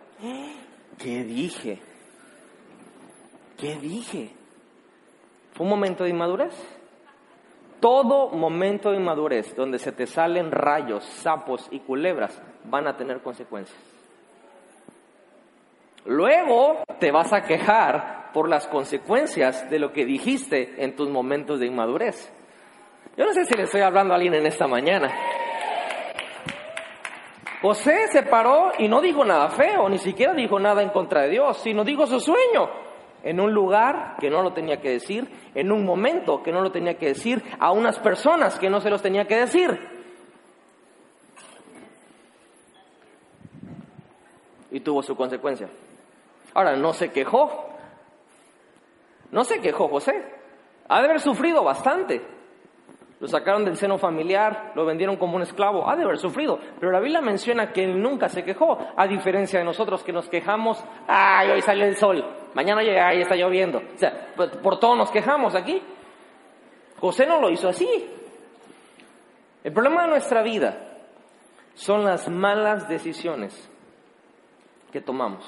[0.98, 1.80] ¿qué dije?
[3.58, 4.32] ¿Qué dije?
[5.54, 6.77] ¿Fue un momento de inmadurez?
[7.80, 13.22] Todo momento de inmadurez donde se te salen rayos, sapos y culebras van a tener
[13.22, 13.78] consecuencias.
[16.06, 21.60] Luego te vas a quejar por las consecuencias de lo que dijiste en tus momentos
[21.60, 22.34] de inmadurez.
[23.16, 25.12] Yo no sé si le estoy hablando a alguien en esta mañana.
[27.62, 31.30] José se paró y no dijo nada feo, ni siquiera dijo nada en contra de
[31.30, 32.87] Dios, sino dijo su sueño
[33.24, 36.72] en un lugar que no lo tenía que decir, en un momento que no lo
[36.72, 39.80] tenía que decir, a unas personas que no se los tenía que decir.
[44.72, 45.70] Y tuvo su consecuencia.
[46.54, 47.70] Ahora, no se quejó.
[49.32, 50.24] No se quejó José.
[50.88, 52.37] Ha de haber sufrido bastante.
[53.20, 55.90] Lo sacaron del seno familiar, lo vendieron como un esclavo.
[55.90, 56.60] Ha de haber sufrido.
[56.80, 60.30] Pero la Biblia menciona que él nunca se quejó, a diferencia de nosotros que nos
[60.30, 63.80] quejamos, ay, hoy salió el sol, mañana llega y está lloviendo.
[63.80, 65.82] O sea, por todo nos quejamos aquí.
[67.00, 67.88] José no lo hizo así.
[69.64, 70.78] El problema de nuestra vida
[71.74, 73.70] son las malas decisiones
[74.92, 75.44] que tomamos.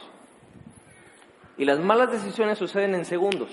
[1.58, 3.50] Y las malas decisiones suceden en segundos.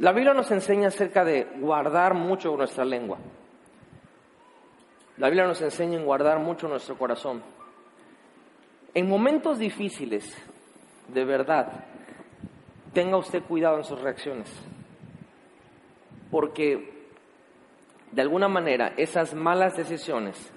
[0.00, 3.18] La Biblia nos enseña acerca de guardar mucho nuestra lengua.
[5.18, 7.42] La Biblia nos enseña en guardar mucho nuestro corazón.
[8.94, 10.34] En momentos difíciles,
[11.08, 11.84] de verdad,
[12.94, 14.50] tenga usted cuidado en sus reacciones.
[16.30, 17.10] Porque
[18.10, 20.50] de alguna manera esas malas decisiones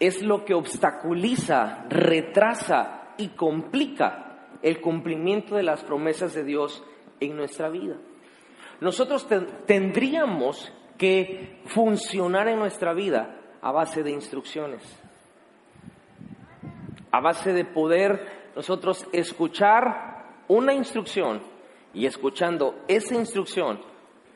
[0.00, 6.82] es lo que obstaculiza, retrasa y complica el cumplimiento de las promesas de Dios
[7.20, 7.94] en nuestra vida.
[8.82, 9.28] Nosotros
[9.64, 14.82] tendríamos que funcionar en nuestra vida a base de instrucciones,
[17.12, 21.42] a base de poder nosotros escuchar una instrucción
[21.94, 23.80] y escuchando esa instrucción,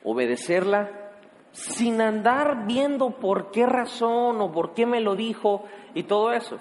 [0.04, 1.10] obedecerla
[1.50, 6.58] sin andar viendo por qué razón o por qué me lo dijo y todo eso.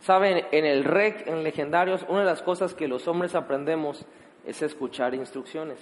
[0.00, 4.06] Saben, en el REC, en Legendarios, una de las cosas que los hombres aprendemos
[4.46, 5.78] es escuchar instrucciones.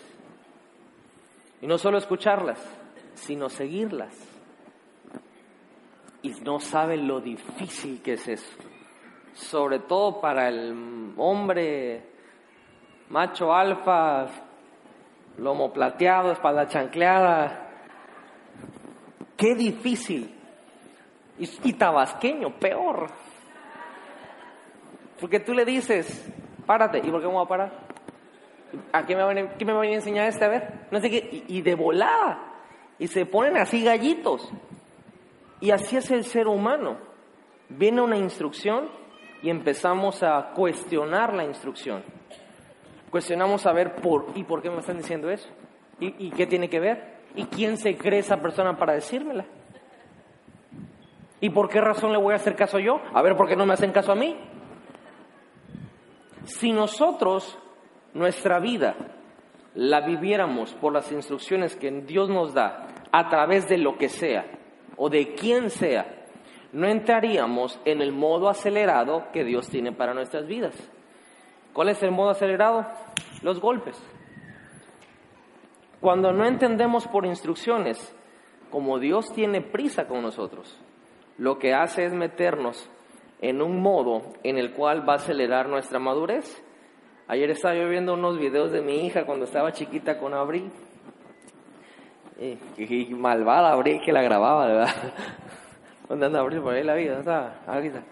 [1.62, 2.58] Y no solo escucharlas,
[3.14, 4.12] sino seguirlas.
[6.20, 8.58] Y no saben lo difícil que es eso.
[9.32, 12.04] Sobre todo para el hombre
[13.10, 14.26] macho alfa,
[15.38, 17.68] lomo plateado, espalda chancleada.
[19.36, 20.34] Qué difícil.
[21.38, 23.06] Y, tabasqueño, peor.
[25.20, 26.28] Porque tú le dices,
[26.66, 27.91] párate, ¿y por qué me voy a parar?
[28.92, 30.44] ¿A qué me, va a, a enseñar este?
[30.44, 32.52] A ver, no sé qué, y, y de volada.
[32.98, 34.50] Y se ponen así gallitos.
[35.60, 36.98] Y así es el ser humano.
[37.68, 38.88] Viene una instrucción
[39.42, 42.02] y empezamos a cuestionar la instrucción.
[43.10, 45.48] Cuestionamos a ver por y por qué me están diciendo eso.
[46.00, 47.18] ¿Y, qué tiene que ver?
[47.36, 49.44] ¿Y quién se cree esa persona para decírmela?
[51.40, 53.00] ¿Y por qué razón le voy a hacer caso yo?
[53.14, 54.36] A ver, ¿por qué no me hacen caso a mí?
[56.44, 57.56] Si nosotros,
[58.14, 58.94] nuestra vida,
[59.74, 64.46] la viviéramos por las instrucciones que Dios nos da, a través de lo que sea,
[64.96, 66.22] o de quien sea,
[66.72, 70.74] no entraríamos en el modo acelerado que Dios tiene para nuestras vidas.
[71.72, 72.86] ¿Cuál es el modo acelerado?
[73.42, 74.00] Los golpes.
[76.00, 78.14] Cuando no entendemos por instrucciones,
[78.70, 80.78] como Dios tiene prisa con nosotros,
[81.38, 82.88] lo que hace es meternos
[83.40, 86.62] en un modo en el cual va a acelerar nuestra madurez.
[87.32, 90.70] Ayer estaba yo viendo unos videos de mi hija cuando estaba chiquita con Abril.
[92.76, 94.90] Y, malvada Abril que la grababa, ¿verdad?
[96.10, 96.60] ¿Dónde anda Abril?
[96.60, 98.02] Por ahí la vida, está ahorita.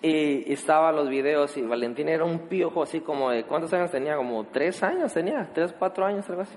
[0.00, 4.14] Y estaban los videos y Valentín era un piojo así como de, ¿cuántos años tenía?
[4.14, 6.56] Como tres años tenía, tres, cuatro años, algo así.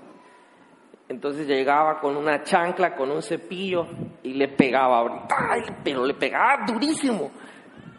[1.08, 3.84] Entonces llegaba con una chancla, con un cepillo
[4.22, 5.62] y le pegaba, ¡ay!
[5.82, 7.32] pero le pegaba durísimo.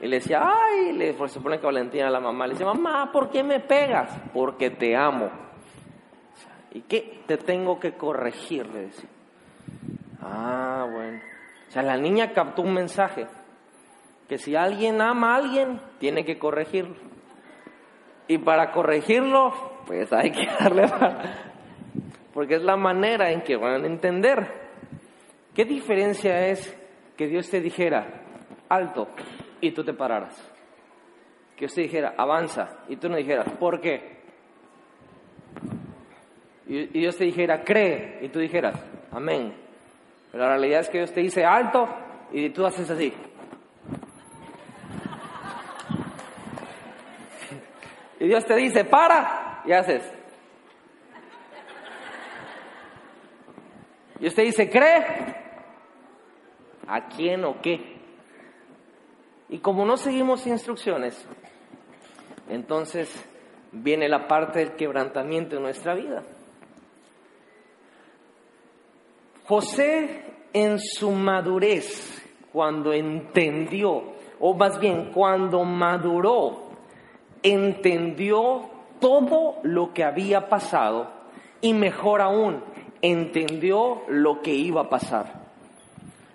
[0.02, 3.12] Y le decía, ay, le, pues, supone que Valentín a la mamá le dice, mamá,
[3.12, 4.10] ¿por qué me pegas?
[4.34, 5.30] Porque te amo.
[6.72, 7.22] ¿Y qué?
[7.26, 9.10] Te tengo que corregir, le decía.
[10.22, 11.20] Ah, bueno.
[11.68, 13.28] O sea, la niña captó un mensaje
[14.28, 16.96] que si alguien ama a alguien, tiene que corregirlo.
[18.28, 19.54] Y para corregirlo,
[19.86, 20.88] pues hay que darle
[22.34, 24.48] porque es la manera en que van a entender.
[25.54, 26.78] ¿Qué diferencia es
[27.18, 28.24] que Dios te dijera,
[28.70, 29.10] alto,
[29.62, 30.36] y tú te pararas?
[31.56, 34.20] Que te dijera, avanza, y tú no dijeras, ¿por qué?
[36.68, 38.80] Y Dios te dijera, cree, y tú dijeras,
[39.12, 39.54] amén.
[40.32, 41.88] Pero la realidad es que Dios te dice, alto,
[42.32, 43.14] y tú haces así.
[48.20, 50.04] Y Dios te dice, para, y haces.
[54.20, 55.06] Y usted dice, ¿cree?
[56.88, 57.99] ¿A quién o qué?
[59.50, 61.28] Y como no seguimos instrucciones,
[62.50, 63.10] entonces
[63.72, 66.24] viene la parte del quebrantamiento en nuestra vida.
[69.46, 76.70] José en su madurez, cuando entendió, o más bien cuando maduró
[77.44, 81.08] entendió todo lo que había pasado
[81.62, 82.64] y mejor aún,
[83.02, 85.42] entendió lo que iba a pasar.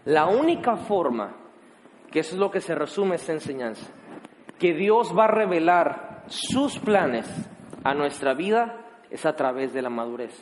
[0.04, 1.34] La única forma,
[2.14, 3.90] que eso es lo que se resume esta enseñanza,
[4.60, 7.26] que Dios va a revelar sus planes
[7.82, 10.32] a nuestra vida es a través de la madurez.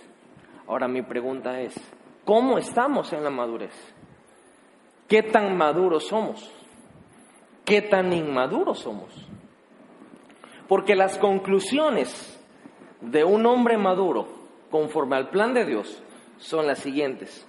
[0.69, 1.75] Ahora mi pregunta es,
[2.27, 3.73] ¿cómo estamos en la madurez?
[5.09, 6.53] ¿Qué tan maduros somos?
[7.65, 9.11] ¿Qué tan inmaduros somos?
[10.69, 12.39] Porque las conclusiones
[13.01, 14.29] de un hombre maduro,
[14.71, 16.03] conforme al plan de Dios,
[16.37, 17.49] son las siguientes.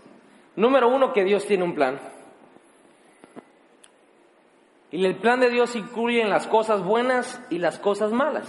[0.55, 1.99] Número uno, que Dios tiene un plan.
[4.93, 8.47] Y el plan de Dios incluye las cosas buenas y las cosas malas.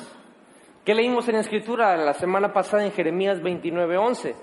[0.85, 4.35] ¿Qué leímos en la Escritura la semana pasada en Jeremías 29:11?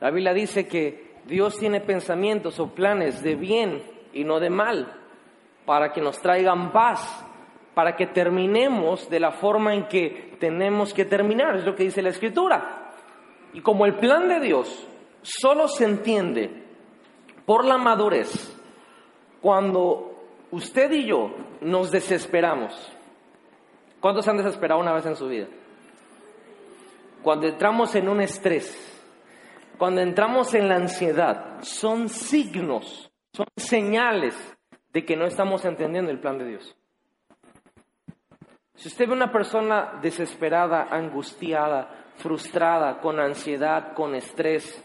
[0.00, 3.82] La Biblia dice que Dios tiene pensamientos o planes de bien
[4.14, 4.90] y no de mal,
[5.66, 7.22] para que nos traigan paz
[7.74, 12.00] para que terminemos de la forma en que tenemos que terminar, es lo que dice
[12.00, 12.94] la Escritura.
[13.52, 14.88] Y como el plan de Dios
[15.20, 16.64] solo se entiende
[17.44, 18.56] por la madurez,
[19.42, 20.05] cuando
[20.50, 22.72] usted y yo nos desesperamos,
[24.00, 25.48] ¿cuántos han desesperado una vez en su vida?
[27.22, 28.96] Cuando entramos en un estrés,
[29.78, 34.34] cuando entramos en la ansiedad, son signos, son señales
[34.92, 36.76] de que no estamos entendiendo el plan de Dios.
[38.76, 44.82] Si usted ve una persona desesperada, angustiada, frustrada, con ansiedad, con estrés,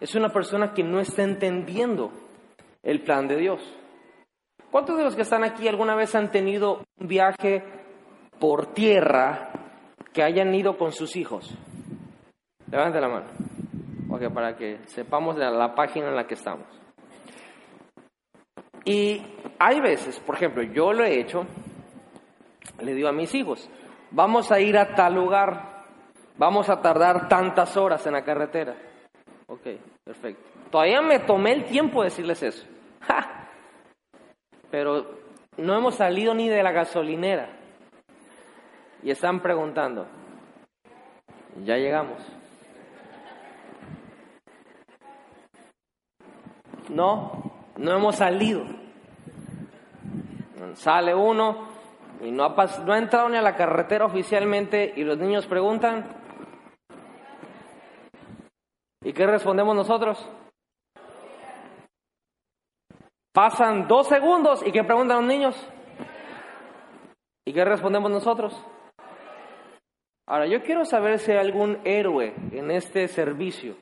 [0.00, 2.12] es una persona que no está entendiendo
[2.82, 3.62] el plan de Dios.
[4.72, 7.62] ¿Cuántos de los que están aquí alguna vez han tenido un viaje
[8.40, 9.50] por tierra
[10.14, 11.54] que hayan ido con sus hijos?
[12.70, 13.26] Levante la mano,
[14.32, 16.66] para que sepamos la, la página en la que estamos.
[18.86, 19.20] Y
[19.58, 21.44] hay veces, por ejemplo, yo lo he hecho,
[22.80, 23.68] le digo a mis hijos,
[24.10, 25.82] vamos a ir a tal lugar,
[26.38, 28.74] vamos a tardar tantas horas en la carretera.
[29.48, 29.66] Ok,
[30.02, 30.48] perfecto.
[30.70, 32.66] Todavía me tomé el tiempo de decirles eso.
[34.72, 35.06] Pero
[35.58, 37.50] no hemos salido ni de la gasolinera.
[39.02, 40.06] Y están preguntando,
[41.62, 42.18] ya llegamos.
[46.88, 48.64] No, no hemos salido.
[50.74, 51.68] Sale uno,
[52.22, 56.06] y no ha, no ha entrado ni a la carretera oficialmente y los niños preguntan.
[59.02, 60.26] ¿Y qué respondemos nosotros?
[63.42, 65.68] Pasan dos segundos y ¿qué preguntan los niños?
[67.44, 68.54] ¿Y qué respondemos nosotros?
[70.28, 73.74] Ahora, yo quiero saber si hay algún héroe en este servicio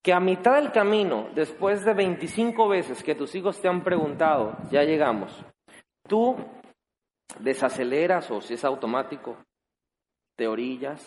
[0.00, 4.56] que a mitad del camino, después de 25 veces que tus hijos te han preguntado,
[4.70, 5.44] ya llegamos,
[6.08, 6.36] tú
[7.40, 9.38] desaceleras o si es automático,
[10.38, 11.04] te orillas,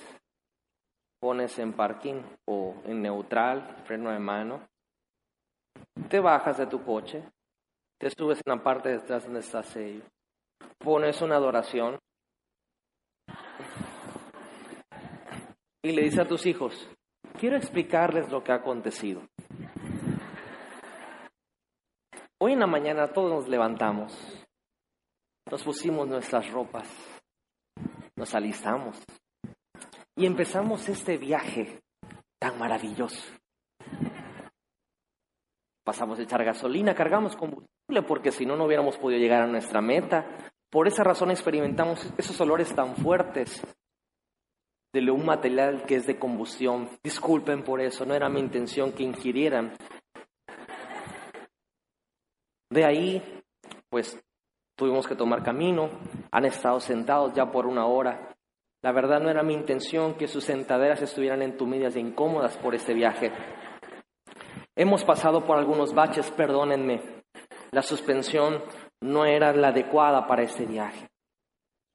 [1.22, 4.68] pones en parking o en neutral, freno de mano,
[6.10, 7.24] te bajas de tu coche,
[7.97, 10.03] te subes en la parte de atrás donde está sello,
[10.79, 11.97] pones una adoración.
[15.84, 16.89] Y le dices a tus hijos,
[17.39, 19.21] quiero explicarles lo que ha acontecido.
[22.39, 24.13] Hoy en la mañana todos nos levantamos.
[25.49, 26.89] Nos pusimos nuestras ropas,
[28.15, 28.97] nos alistamos.
[30.15, 31.81] Y empezamos este viaje
[32.39, 33.23] tan maravilloso.
[35.86, 39.80] Pasamos a echar gasolina, cargamos combustible porque si no, no hubiéramos podido llegar a nuestra
[39.80, 40.26] meta.
[40.69, 43.62] Por esa razón experimentamos esos olores tan fuertes
[44.93, 46.89] de un material que es de combustión.
[47.04, 49.78] Disculpen por eso, no era mi intención que ingirieran.
[52.69, 53.41] De ahí,
[53.89, 54.19] pues
[54.78, 55.89] Tuvimos que tomar camino,
[56.32, 58.36] han estado sentados ya por una hora.
[58.82, 62.93] La verdad no era mi intención que sus sentaderas estuvieran entumidas e incómodas por este
[62.93, 63.32] viaje.
[64.76, 67.02] Hemos pasado por algunos baches, perdónenme.
[67.72, 68.62] La suspensión
[69.02, 71.08] no era la adecuada para este viaje.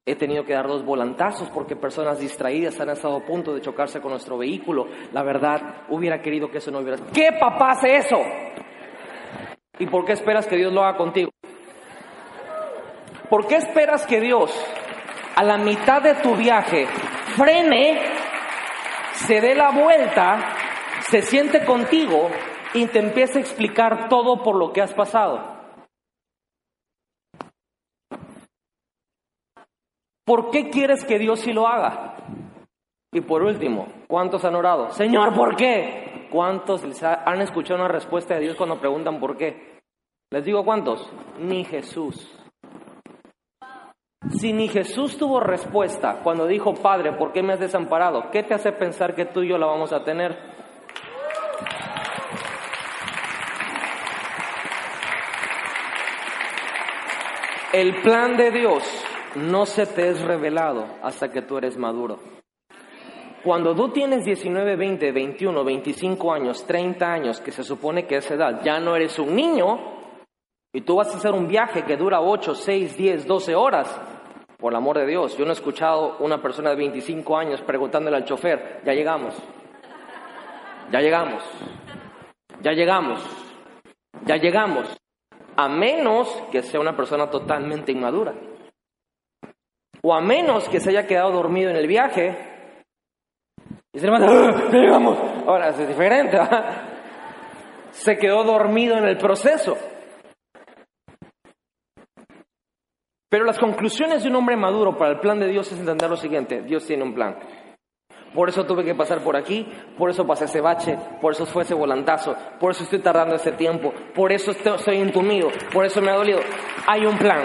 [0.07, 4.01] He tenido que dar dos volantazos porque personas distraídas han estado a punto de chocarse
[4.01, 4.87] con nuestro vehículo.
[5.12, 6.97] La verdad, hubiera querido que eso no hubiera...
[7.12, 8.19] ¿Qué papá hace eso?
[9.79, 11.31] ¿Y por qué esperas que Dios lo haga contigo?
[13.29, 14.51] ¿Por qué esperas que Dios
[15.37, 16.87] a la mitad de tu viaje
[17.37, 18.01] frene,
[19.12, 20.55] se dé la vuelta,
[21.03, 22.31] se siente contigo
[22.74, 25.61] y te empiece a explicar todo por lo que has pasado?
[30.24, 32.14] ¿Por qué quieres que Dios sí lo haga?
[33.12, 34.90] Y por último, ¿cuántos han orado?
[34.90, 36.28] Señor, ¿por qué?
[36.30, 39.80] ¿Cuántos han escuchado una respuesta de Dios cuando preguntan por qué?
[40.30, 42.33] Les digo cuántos, ni Jesús.
[44.38, 48.30] Si ni Jesús tuvo respuesta cuando dijo, Padre, ¿por qué me has desamparado?
[48.30, 50.60] ¿Qué te hace pensar que tú y yo la vamos a tener?
[57.72, 58.83] El plan de Dios
[59.37, 62.18] no se te es revelado hasta que tú eres maduro.
[63.45, 68.28] Cuando tú tienes 19, 20, 21, 25 años, 30 años, que se supone que es
[68.28, 69.78] edad, ya no eres un niño
[70.72, 74.01] y tú vas a hacer un viaje que dura 8, 6, 10, 12 horas,
[74.59, 78.16] por el amor de Dios, yo no he escuchado una persona de 25 años preguntándole
[78.16, 79.34] al chofer, ya llegamos,
[80.90, 81.45] ya llegamos,
[82.61, 83.24] ya llegamos,
[84.26, 85.01] ya llegamos,
[85.62, 88.34] a menos que sea una persona totalmente inmadura,
[90.02, 92.34] o a menos que se haya quedado dormido en el viaje,
[93.92, 96.38] y se levanta, ¡Ah, ya llegamos, ahora es diferente,
[97.90, 99.76] se quedó dormido en el proceso.
[103.28, 106.16] Pero las conclusiones de un hombre maduro para el plan de Dios es entender lo
[106.16, 107.38] siguiente, Dios tiene un plan.
[108.35, 109.66] Por eso tuve que pasar por aquí,
[109.99, 113.53] por eso pasé ese bache, por eso fue ese volantazo, por eso estoy tardando ese
[113.53, 116.39] tiempo, por eso estoy entumido, por eso me ha dolido.
[116.87, 117.43] Hay un plan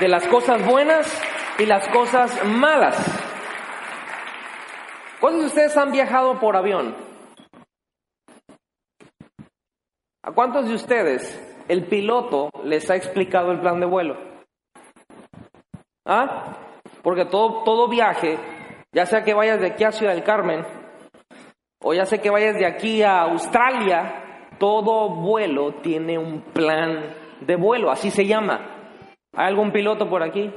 [0.00, 1.22] de las cosas buenas
[1.58, 2.96] y las cosas malas.
[5.20, 6.96] ¿Cuántos de ustedes han viajado por avión?
[10.24, 14.16] ¿A cuántos de ustedes el piloto les ha explicado el plan de vuelo?
[16.04, 16.56] ¿Ah?
[17.02, 18.38] Porque todo, todo viaje
[18.92, 20.64] ya sea que vayas de aquí a Ciudad del Carmen,
[21.80, 27.56] o ya sea que vayas de aquí a Australia, todo vuelo tiene un plan de
[27.56, 28.60] vuelo, así se llama.
[29.34, 30.52] ¿Hay algún piloto por aquí?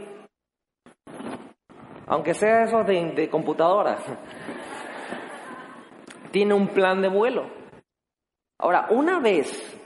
[2.07, 3.97] Aunque sea eso de, de computadora.
[6.31, 7.49] tiene un plan de vuelo.
[8.59, 9.81] Ahora, una vez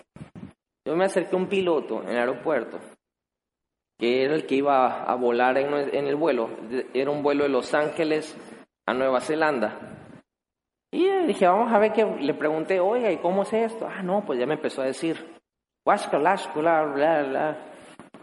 [0.86, 2.80] yo me acerqué a un piloto en el aeropuerto
[4.00, 6.50] que era el que iba a volar en, el vuelo.
[6.94, 8.36] Era un vuelo de Los Ángeles
[8.88, 9.78] a Nueva Zelanda.
[10.92, 12.06] Y dije, vamos a ver qué.
[12.06, 13.88] Le pregunté, oiga, ¿y cómo es esto?
[13.88, 15.18] Ah, no, pues ya me empezó a decir,
[15.84, 17.58] bla, bla, bla.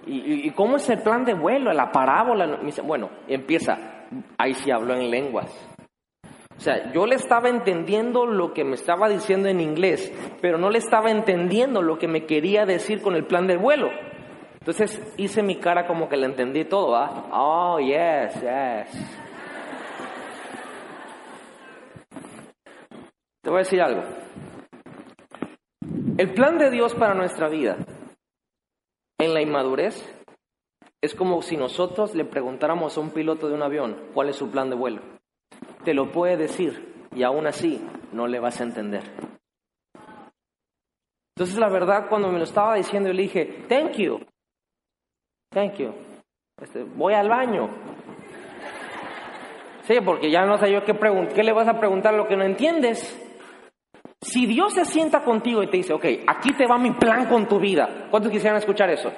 [0.07, 2.59] ¿Y, ¿Y cómo es el plan de vuelo, la parábola?
[2.83, 4.07] bueno, empieza,
[4.39, 5.53] ahí sí habló en lenguas.
[6.57, 10.11] O sea, yo le estaba entendiendo lo que me estaba diciendo en inglés,
[10.41, 13.91] pero no le estaba entendiendo lo que me quería decir con el plan de vuelo.
[14.67, 17.29] Entonces hice mi cara como que le entendí todo, ¿ah?
[17.31, 19.17] Oh, yes, yes.
[23.43, 24.03] Te voy a decir algo.
[26.19, 27.77] El plan de Dios para nuestra vida
[29.21, 30.05] en la inmadurez
[31.01, 34.51] es como si nosotros le preguntáramos a un piloto de un avión cuál es su
[34.51, 35.01] plan de vuelo.
[35.85, 39.05] Te lo puede decir y aún así no le vas a entender.
[41.37, 44.19] Entonces la verdad cuando me lo estaba diciendo yo le dije, thank you,
[45.57, 45.91] Thank you.
[46.61, 47.71] Este, voy al baño.
[49.85, 50.95] Sí, porque ya no sé yo qué.
[51.35, 53.19] ¿Qué le vas a preguntar lo que no entiendes?
[54.21, 57.49] Si Dios se sienta contigo y te dice, ok, aquí te va mi plan con
[57.49, 59.11] tu vida, ¿cuántos quisieran escuchar eso?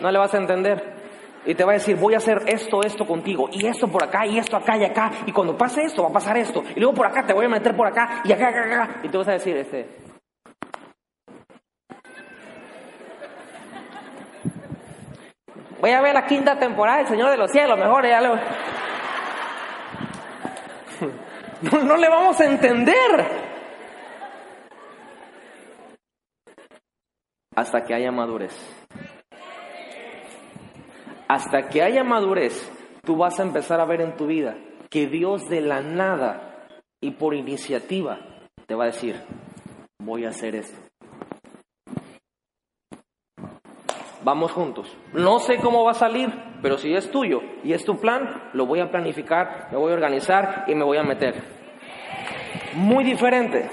[0.00, 0.94] No le vas a entender.
[1.44, 4.24] Y te va a decir, voy a hacer esto, esto contigo, y esto por acá,
[4.26, 6.94] y esto acá, y acá, y cuando pase esto, va a pasar esto, y luego
[6.94, 9.28] por acá te voy a meter por acá, y acá, acá, acá, y te vas
[9.28, 9.86] a decir, este,
[15.80, 18.34] Voy a ver la quinta temporada del Señor de los Cielos, mejor ya lo...
[21.62, 23.50] No, le vamos a entender.
[27.54, 28.54] Hasta que haya madurez.
[31.28, 32.70] Hasta que haya madurez,
[33.04, 34.56] tú vas a empezar a ver en tu vida
[34.88, 36.66] que Dios de la nada
[37.00, 38.18] y por iniciativa
[38.66, 39.22] te va a decir,
[39.98, 40.89] voy a hacer esto.
[44.24, 44.96] Vamos juntos.
[45.12, 46.30] No sé cómo va a salir,
[46.62, 49.94] pero si es tuyo y es tu plan, lo voy a planificar, me voy a
[49.94, 51.42] organizar y me voy a meter.
[52.74, 53.68] Muy diferente,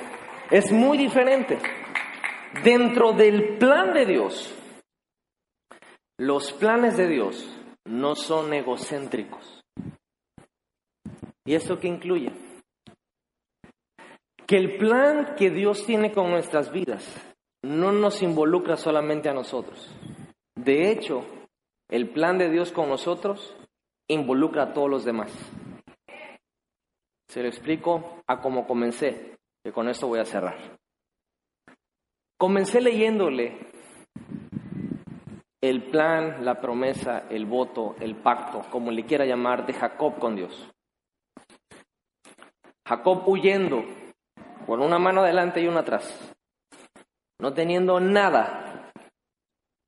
[0.50, 1.60] es muy diferente.
[2.64, 4.54] Dentro del plan de Dios,
[6.18, 7.48] los planes de Dios
[7.86, 9.64] no son egocéntricos.
[11.46, 12.32] ¿Y esto qué incluye?
[14.46, 17.06] Que el plan que Dios tiene con nuestras vidas
[17.64, 19.90] no nos involucra solamente a nosotros.
[20.68, 21.24] De hecho,
[21.88, 23.56] el plan de Dios con nosotros
[24.10, 25.32] involucra a todos los demás.
[27.30, 30.78] Se lo explico a cómo comencé, que con esto voy a cerrar.
[32.38, 33.58] Comencé leyéndole
[35.62, 40.36] el plan, la promesa, el voto, el pacto, como le quiera llamar, de Jacob con
[40.36, 40.70] Dios.
[42.86, 43.86] Jacob huyendo,
[44.66, 46.36] con una mano adelante y una atrás,
[47.40, 48.67] no teniendo nada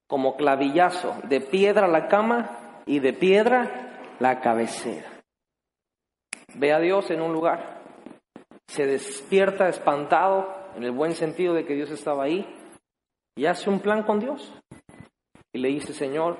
[0.09, 5.21] como clavillazo, de piedra la cama y de piedra la cabecera.
[6.55, 7.83] Ve a Dios en un lugar,
[8.67, 12.43] se despierta espantado, en el buen sentido de que Dios estaba ahí,
[13.37, 14.51] y hace un plan con Dios.
[15.53, 16.37] Y le dice, Señor,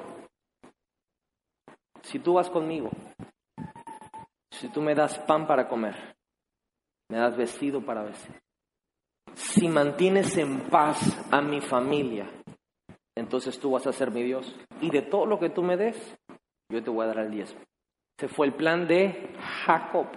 [2.02, 2.90] si tú vas conmigo,
[4.52, 6.16] si tú me das pan para comer,
[7.08, 8.36] me das vestido para vestir,
[9.36, 11.00] si mantienes en paz
[11.32, 12.28] a mi familia,
[13.20, 14.56] entonces tú vas a ser mi Dios.
[14.82, 16.18] Y de todo lo que tú me des,
[16.70, 17.60] yo te voy a dar el diezmo.
[18.18, 20.08] Ese fue el plan de Jacob.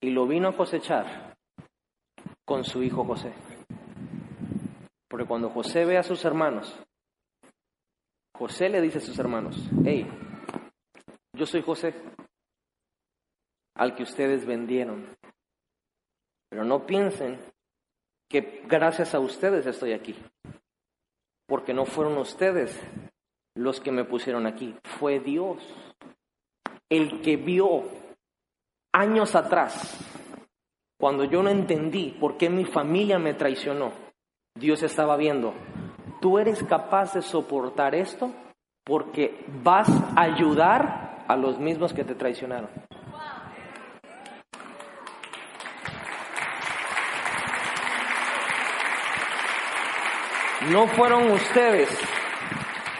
[0.00, 1.36] Y lo vino a cosechar
[2.44, 3.32] con su hijo José.
[5.08, 6.76] Porque cuando José ve a sus hermanos,
[8.36, 10.06] José le dice a sus hermanos, hey,
[11.32, 11.94] yo soy José,
[13.76, 15.16] al que ustedes vendieron.
[16.48, 17.38] Pero no piensen
[18.28, 20.16] que gracias a ustedes estoy aquí
[21.46, 22.80] porque no fueron ustedes
[23.54, 25.58] los que me pusieron aquí, fue Dios.
[26.90, 27.84] El que vio
[28.92, 29.98] años atrás,
[30.98, 33.92] cuando yo no entendí por qué mi familia me traicionó,
[34.56, 35.54] Dios estaba viendo,
[36.20, 38.30] tú eres capaz de soportar esto
[38.84, 42.68] porque vas a ayudar a los mismos que te traicionaron.
[50.70, 51.90] No fueron ustedes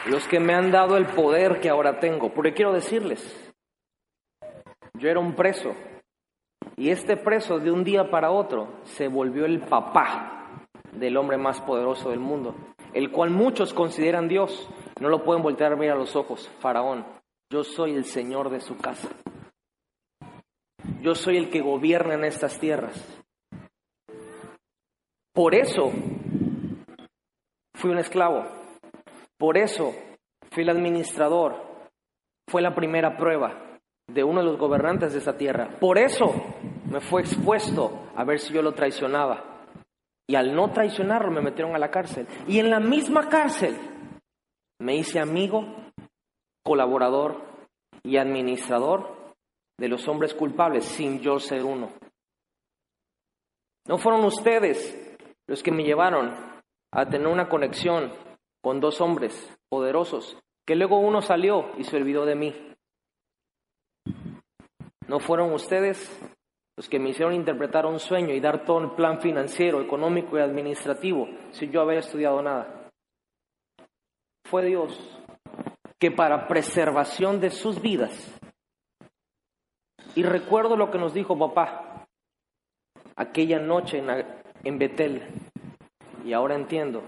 [0.07, 3.55] los que me han dado el poder que ahora tengo, porque quiero decirles,
[4.95, 5.75] yo era un preso
[6.77, 11.63] y este preso de un día para otro se volvió el papá del hombre más
[11.63, 12.55] poderoso del mundo,
[12.93, 14.69] el cual muchos consideran Dios,
[15.01, 17.07] no lo pueden voltear a ver a los ojos, faraón,
[17.51, 19.09] yo soy el Señor de su casa,
[21.01, 23.23] yo soy el que gobierna en estas tierras.
[25.33, 25.91] Por eso
[27.85, 28.47] fui un esclavo.
[29.37, 29.93] Por eso
[30.51, 31.55] fui el administrador.
[32.49, 33.79] Fue la primera prueba
[34.11, 35.77] de uno de los gobernantes de esta tierra.
[35.79, 36.33] Por eso
[36.91, 39.67] me fue expuesto a ver si yo lo traicionaba.
[40.27, 42.27] Y al no traicionarlo me metieron a la cárcel.
[42.49, 43.77] Y en la misma cárcel
[44.81, 45.67] me hice amigo,
[46.65, 47.43] colaborador
[48.03, 49.35] y administrador
[49.79, 51.91] de los hombres culpables sin yo ser uno.
[53.87, 56.54] No fueron ustedes los que me llevaron
[56.95, 58.13] a tener una conexión
[58.63, 59.35] con dos hombres
[59.69, 62.55] poderosos, que luego uno salió y se olvidó de mí.
[65.09, 65.99] ¿No fueron ustedes
[66.77, 70.41] los que me hicieron interpretar un sueño y dar todo el plan financiero, económico y
[70.41, 72.89] administrativo si yo había estudiado nada?
[74.47, 75.21] Fue Dios
[75.99, 78.41] que para preservación de sus vidas,
[80.15, 82.07] y recuerdo lo que nos dijo papá
[83.17, 84.11] aquella noche en,
[84.65, 85.23] en Betel,
[86.25, 87.03] y ahora entiendo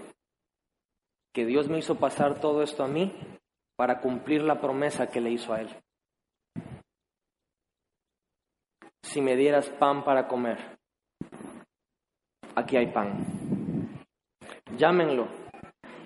[1.33, 3.13] que Dios me hizo pasar todo esto a mí
[3.75, 5.69] para cumplir la promesa que le hizo a él.
[9.03, 10.77] Si me dieras pan para comer,
[12.55, 14.05] aquí hay pan.
[14.77, 15.27] Llámenlo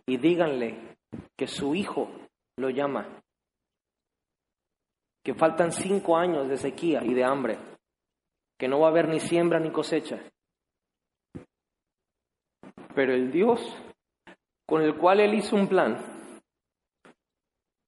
[0.06, 0.98] y díganle
[1.38, 2.10] que su hijo
[2.58, 3.22] lo llama,
[5.24, 7.58] que faltan cinco años de sequía y de hambre,
[8.58, 10.20] que no va a haber ni siembra ni cosecha,
[12.96, 13.62] pero el Dios
[14.68, 15.98] con el cual Él hizo un plan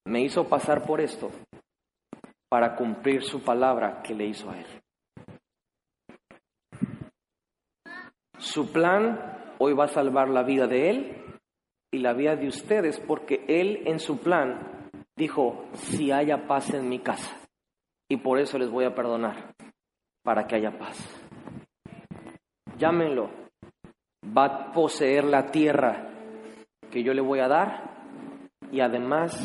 [0.05, 1.31] me hizo pasar por esto
[2.49, 4.65] para cumplir su palabra que le hizo a Él.
[8.37, 11.39] Su plan hoy va a salvar la vida de Él
[11.91, 16.89] y la vida de ustedes porque Él en su plan dijo, si haya paz en
[16.89, 17.35] mi casa.
[18.09, 19.55] Y por eso les voy a perdonar,
[20.23, 20.97] para que haya paz.
[22.77, 23.42] Llámenlo
[24.25, 26.09] va a poseer la tierra
[26.91, 27.93] que yo le voy a dar
[28.71, 29.35] y además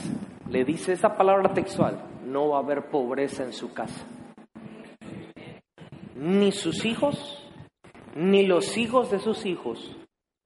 [0.49, 4.07] le dice esa palabra textual, no va a haber pobreza en su casa.
[6.15, 7.47] Ni sus hijos,
[8.15, 9.97] ni los hijos de sus hijos,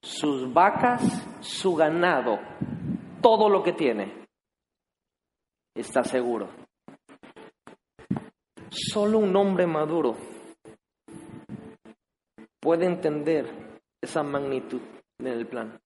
[0.03, 1.03] sus vacas,
[1.41, 2.39] su ganado,
[3.21, 4.27] todo lo que tiene,
[5.75, 6.49] está seguro.
[8.71, 10.17] Solo un hombre maduro
[12.61, 13.72] puede entender
[14.03, 14.81] esa magnitud
[15.19, 15.81] en el plan.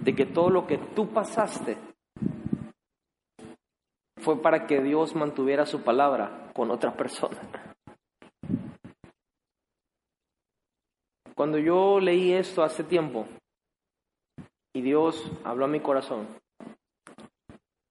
[0.00, 1.78] De que todo lo que tú pasaste
[4.20, 7.38] fue para que Dios mantuviera su palabra con otra persona.
[11.34, 13.26] Cuando yo leí esto hace tiempo
[14.74, 16.26] y Dios habló a mi corazón,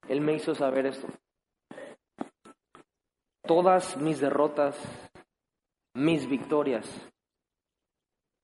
[0.10, 1.08] Él me hizo saber esto.
[3.44, 4.78] Todas mis derrotas,
[5.94, 6.86] mis victorias,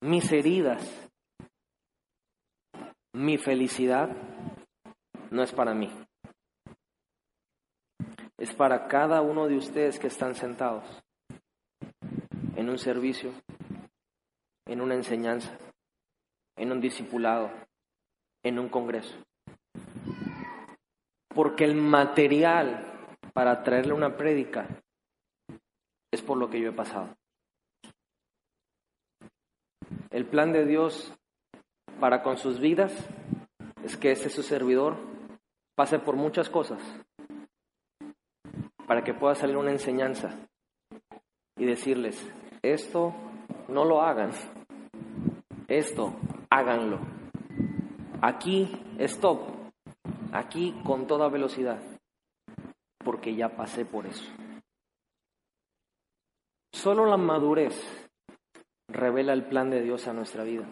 [0.04, 1.10] mis heridas,
[3.14, 4.14] mi felicidad
[5.30, 5.90] no es para mí.
[8.36, 10.84] Es para cada uno de ustedes que están sentados
[12.54, 13.32] en un servicio,
[14.66, 15.56] en una enseñanza,
[16.58, 17.50] en un discipulado,
[18.42, 19.16] en un congreso.
[21.34, 24.68] Porque el material para traerle una prédica
[26.12, 27.16] es por lo que yo he pasado.
[30.10, 31.12] El plan de Dios
[32.00, 32.92] para con sus vidas
[33.82, 34.96] es que ese su servidor
[35.74, 36.80] pase por muchas cosas
[38.86, 40.30] para que pueda salir una enseñanza
[41.56, 42.20] y decirles,
[42.62, 43.14] esto
[43.68, 44.30] no lo hagan,
[45.68, 46.14] esto
[46.50, 46.98] háganlo.
[48.20, 49.40] Aquí, stop,
[50.32, 51.80] aquí con toda velocidad,
[52.98, 54.24] porque ya pasé por eso.
[56.72, 58.03] Solo la madurez
[58.88, 60.66] revela el plan de Dios a nuestra vida.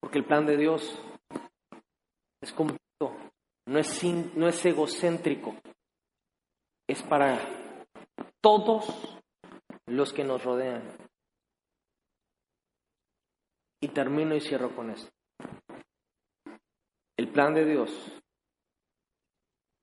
[0.00, 0.98] Porque el plan de Dios
[2.40, 3.16] es completo,
[3.66, 5.54] no es, no es egocéntrico,
[6.88, 7.38] es para
[8.40, 9.20] todos
[9.86, 10.82] los que nos rodean.
[13.82, 15.10] Y termino y cierro con esto.
[17.16, 17.90] El plan de Dios,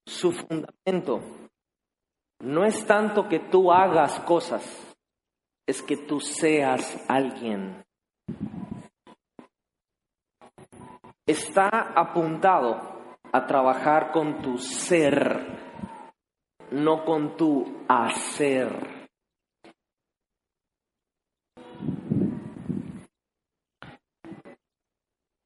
[0.06, 1.22] su fundamento,
[2.40, 4.87] no es tanto que tú hagas cosas,
[5.68, 7.84] es que tú seas alguien.
[11.26, 12.80] Está apuntado
[13.34, 15.46] a trabajar con tu ser,
[16.72, 19.10] no con tu hacer.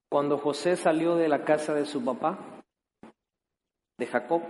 [0.07, 2.37] Cuando José salió de la casa de su papá,
[3.97, 4.43] de Jacob,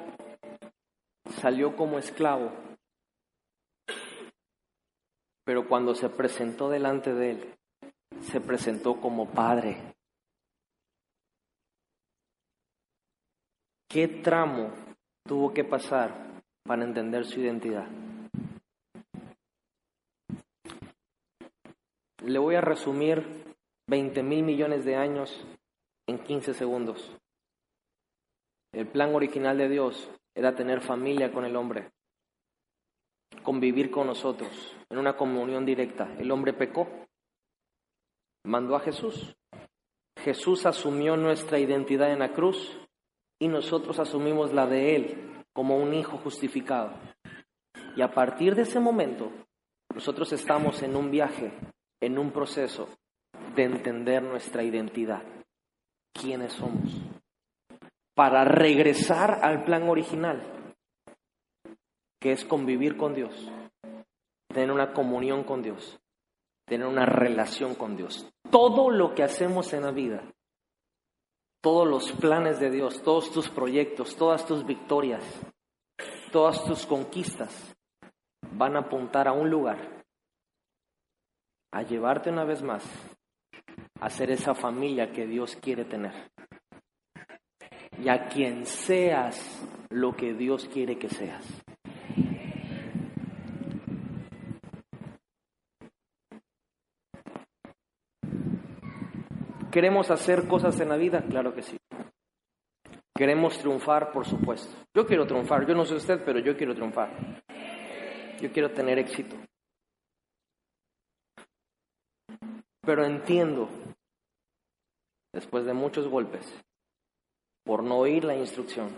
[1.40, 2.71] salió como esclavo.
[5.52, 7.56] Pero cuando se presentó delante de él,
[8.22, 9.76] se presentó como padre.
[13.90, 14.72] ¿Qué tramo
[15.28, 17.86] tuvo que pasar para entender su identidad?
[22.24, 23.44] Le voy a resumir
[23.90, 25.46] 20 mil millones de años
[26.08, 27.12] en 15 segundos.
[28.72, 31.92] El plan original de Dios era tener familia con el hombre,
[33.44, 36.14] convivir con nosotros en una comunión directa.
[36.18, 36.88] El hombre pecó,
[38.44, 39.36] mandó a Jesús.
[40.18, 42.78] Jesús asumió nuestra identidad en la cruz
[43.40, 46.94] y nosotros asumimos la de Él como un hijo justificado.
[47.96, 49.32] Y a partir de ese momento,
[49.94, 51.52] nosotros estamos en un viaje,
[52.00, 52.88] en un proceso
[53.56, 55.24] de entender nuestra identidad,
[56.14, 57.02] quiénes somos,
[58.16, 60.61] para regresar al plan original,
[62.22, 63.52] que es convivir con Dios,
[64.48, 66.00] tener una comunión con Dios,
[66.66, 68.32] tener una relación con Dios.
[68.52, 70.24] Todo lo que hacemos en la vida,
[71.62, 75.24] todos los planes de Dios, todos tus proyectos, todas tus victorias,
[76.32, 77.76] todas tus conquistas,
[78.52, 80.04] van a apuntar a un lugar,
[81.72, 82.84] a llevarte una vez más
[84.00, 86.32] a ser esa familia que Dios quiere tener.
[88.00, 91.46] Y a quien seas lo que Dios quiere que seas.
[99.72, 101.24] ¿Queremos hacer cosas en la vida?
[101.30, 101.78] Claro que sí.
[103.16, 104.12] ¿Queremos triunfar?
[104.12, 104.76] Por supuesto.
[104.94, 105.66] Yo quiero triunfar.
[105.66, 107.10] Yo no sé usted, pero yo quiero triunfar.
[108.42, 109.36] Yo quiero tener éxito.
[112.82, 113.70] Pero entiendo
[115.34, 116.46] después de muchos golpes,
[117.64, 118.90] por no oír la instrucción,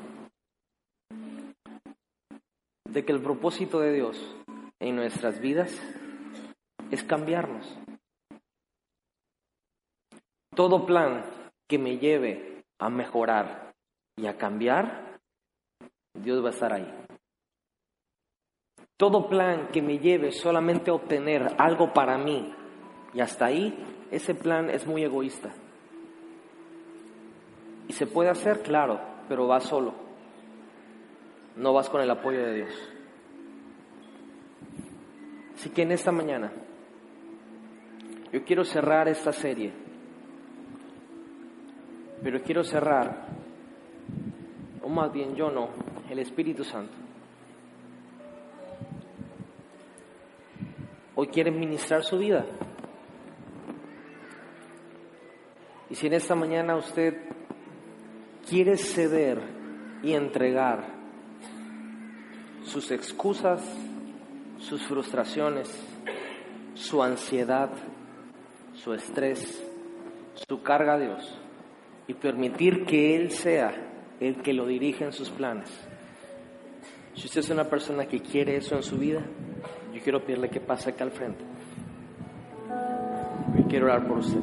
[2.90, 4.36] de que el propósito de Dios
[4.80, 5.80] en nuestras vidas
[6.90, 7.78] es cambiarnos.
[10.56, 11.26] Todo plan
[11.68, 13.74] que me lleve a mejorar
[14.16, 15.20] y a cambiar,
[16.14, 16.88] Dios va a estar ahí.
[18.98, 22.54] Todo plan que me lleve solamente a obtener algo para mí
[23.14, 23.74] y hasta ahí,
[24.12, 25.52] ese plan es muy egoísta.
[27.88, 29.94] Y se puede hacer, claro, pero vas solo.
[31.56, 32.90] No vas con el apoyo de Dios.
[35.56, 36.52] Así que en esta mañana
[38.32, 39.74] yo quiero cerrar esta serie,
[42.24, 43.28] pero quiero cerrar,
[44.82, 45.70] o más bien yo no,
[46.10, 46.94] el Espíritu Santo.
[51.16, 52.46] Hoy quiere ministrar su vida.
[55.90, 57.14] Y si en esta mañana usted
[58.50, 59.40] quiere ceder
[60.02, 60.86] y entregar
[62.64, 63.62] sus excusas,
[64.60, 65.70] sus frustraciones,
[66.74, 67.70] su ansiedad,
[68.74, 69.62] su estrés,
[70.48, 71.44] su carga a Dios
[72.08, 73.74] y permitir que Él sea
[74.20, 75.70] el que lo dirija en sus planes.
[77.16, 79.22] Si usted es una persona que quiere eso en su vida,
[79.94, 81.44] yo quiero pedirle que pase acá al frente.
[83.58, 84.40] Yo quiero orar por usted.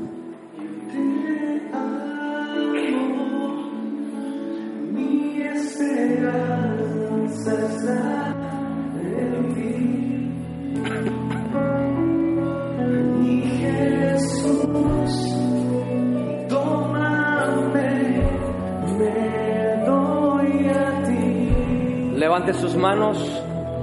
[22.30, 23.18] Levante sus manos,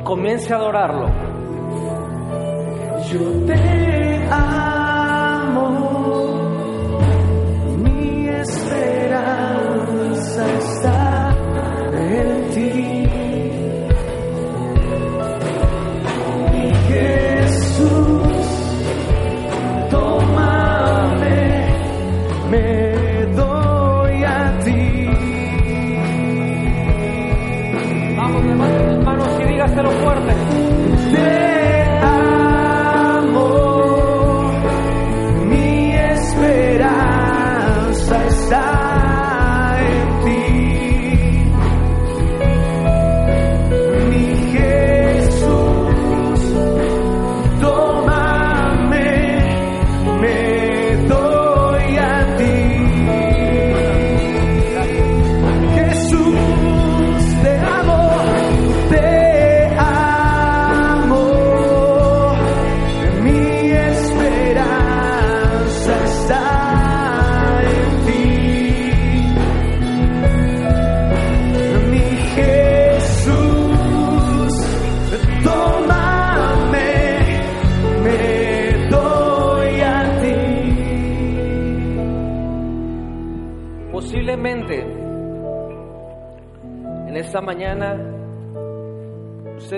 [0.06, 1.10] comience a adorarlo.
[3.12, 3.46] Yo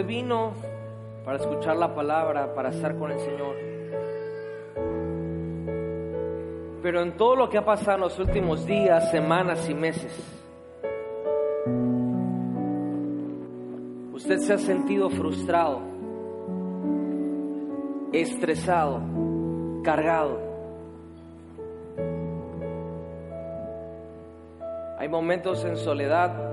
[0.09, 0.53] vino
[1.23, 3.55] para escuchar la palabra, para estar con el Señor.
[6.81, 10.11] Pero en todo lo que ha pasado en los últimos días, semanas y meses,
[14.11, 15.79] usted se ha sentido frustrado,
[18.11, 19.01] estresado,
[19.83, 20.39] cargado.
[24.97, 26.48] Hay momentos en soledad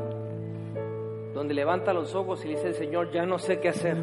[1.36, 3.98] donde levanta los ojos y dice Señor, ya no sé qué hacer.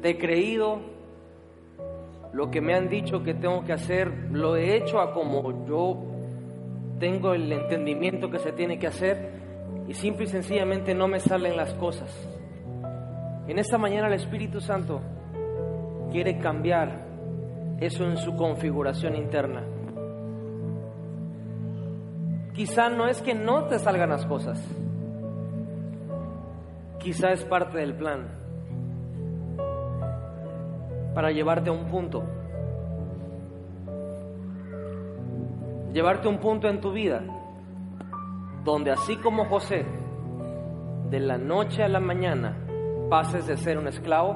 [0.00, 0.78] Te he creído,
[2.32, 5.98] lo que me han dicho que tengo que hacer, lo he hecho a como yo
[6.98, 9.32] tengo el entendimiento que se tiene que hacer
[9.86, 12.10] y simple y sencillamente no me salen las cosas.
[13.46, 15.02] En esta mañana el Espíritu Santo
[16.10, 17.04] quiere cambiar
[17.78, 19.77] eso en su configuración interna.
[22.58, 24.60] Quizá no es que no te salgan las cosas.
[26.98, 28.26] Quizá es parte del plan
[31.14, 32.24] para llevarte a un punto.
[35.92, 37.22] Llevarte a un punto en tu vida
[38.64, 39.86] donde así como José,
[41.10, 42.56] de la noche a la mañana,
[43.08, 44.34] pases de ser un esclavo,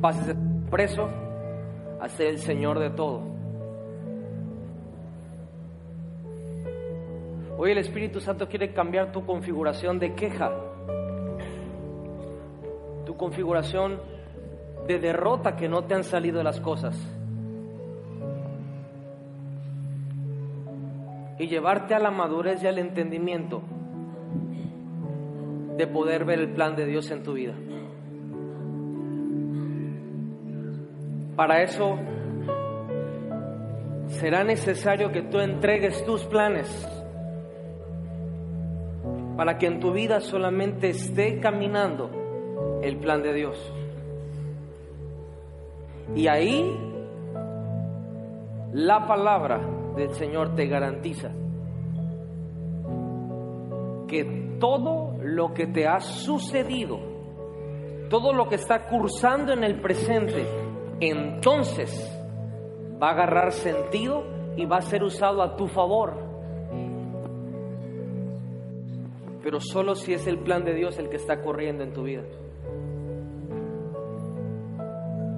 [0.00, 1.10] pases de ser preso,
[2.00, 3.37] a ser el Señor de todo.
[7.60, 10.52] Hoy el Espíritu Santo quiere cambiar tu configuración de queja,
[13.04, 14.00] tu configuración
[14.86, 16.96] de derrota que no te han salido las cosas.
[21.40, 23.60] Y llevarte a la madurez y al entendimiento
[25.76, 27.54] de poder ver el plan de Dios en tu vida.
[31.34, 31.98] Para eso
[34.06, 36.97] será necesario que tú entregues tus planes
[39.38, 42.10] para que en tu vida solamente esté caminando
[42.82, 43.72] el plan de Dios.
[46.16, 46.76] Y ahí
[48.72, 49.60] la palabra
[49.94, 51.30] del Señor te garantiza
[54.08, 56.98] que todo lo que te ha sucedido,
[58.10, 60.48] todo lo que está cursando en el presente,
[60.98, 62.12] entonces
[63.00, 64.24] va a agarrar sentido
[64.56, 66.27] y va a ser usado a tu favor.
[69.48, 72.20] Pero solo si es el plan de Dios el que está corriendo en tu vida.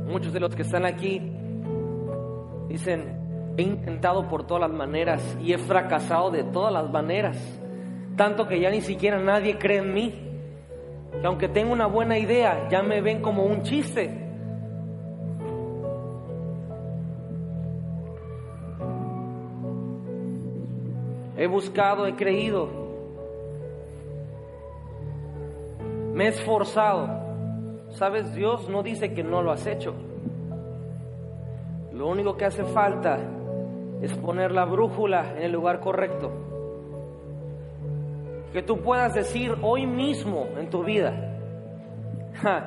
[0.05, 1.23] Muchos de los que están aquí
[2.67, 7.39] dicen, he intentado por todas las maneras y he fracasado de todas las maneras,
[8.17, 10.13] tanto que ya ni siquiera nadie cree en mí,
[11.13, 14.11] que aunque tengo una buena idea, ya me ven como un chiste.
[21.37, 22.80] He buscado, he creído,
[26.21, 27.09] me he esforzado.
[27.93, 29.95] Sabes, Dios no dice que no lo has hecho.
[31.95, 33.19] Lo único que hace falta
[34.03, 36.31] es poner la brújula en el lugar correcto.
[38.53, 41.39] Que tú puedas decir hoy mismo en tu vida,
[42.35, 42.67] "Ja,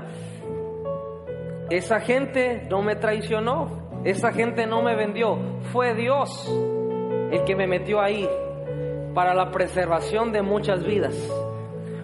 [1.69, 5.37] esa gente no me traicionó, esa gente no me vendió,
[5.71, 6.51] fue Dios
[7.31, 8.27] el que me metió ahí
[9.13, 11.42] para la preservación de muchas vidas.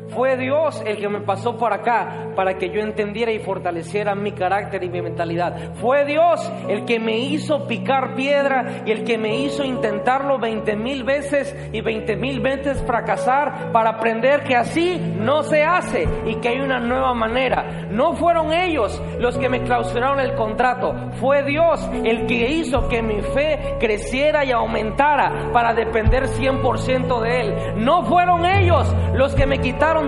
[0.10, 4.32] Fue Dios el que me pasó por acá para que yo entendiera y fortaleciera mi
[4.32, 5.74] carácter y mi mentalidad.
[5.76, 10.76] Fue Dios el que me hizo picar piedra y el que me hizo intentarlo 20
[10.76, 16.36] mil veces y 20 mil veces fracasar para aprender que así no se hace y
[16.36, 17.88] que hay una nueva manera.
[17.91, 23.01] No fueron ellos los que me clausuraron el contrato, fue Dios el que hizo que
[23.01, 27.84] mi fe creciera y aumentara para depender 100% de Él.
[27.84, 29.60] No fueron ellos los que me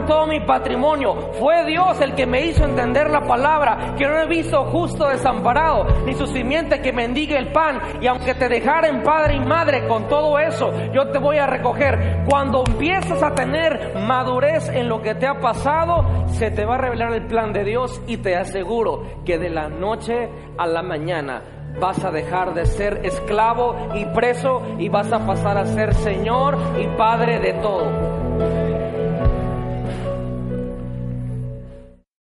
[0.06, 4.28] todo mi patrimonio, fue Dios el que me hizo entender la palabra, que no he
[4.28, 9.36] visto justo desamparado, ni su simiente que mendigue el pan, y aunque te dejaren padre
[9.36, 12.24] y madre con todo eso, yo te voy a recoger.
[12.30, 16.80] Cuando empiezas a tener madurez en lo que te ha pasado, se te va a
[16.80, 21.42] revelar el plan de Dios y te aseguro que de la noche a la mañana
[21.80, 26.58] vas a dejar de ser esclavo y preso y vas a pasar a ser Señor
[26.80, 28.21] y Padre de todo.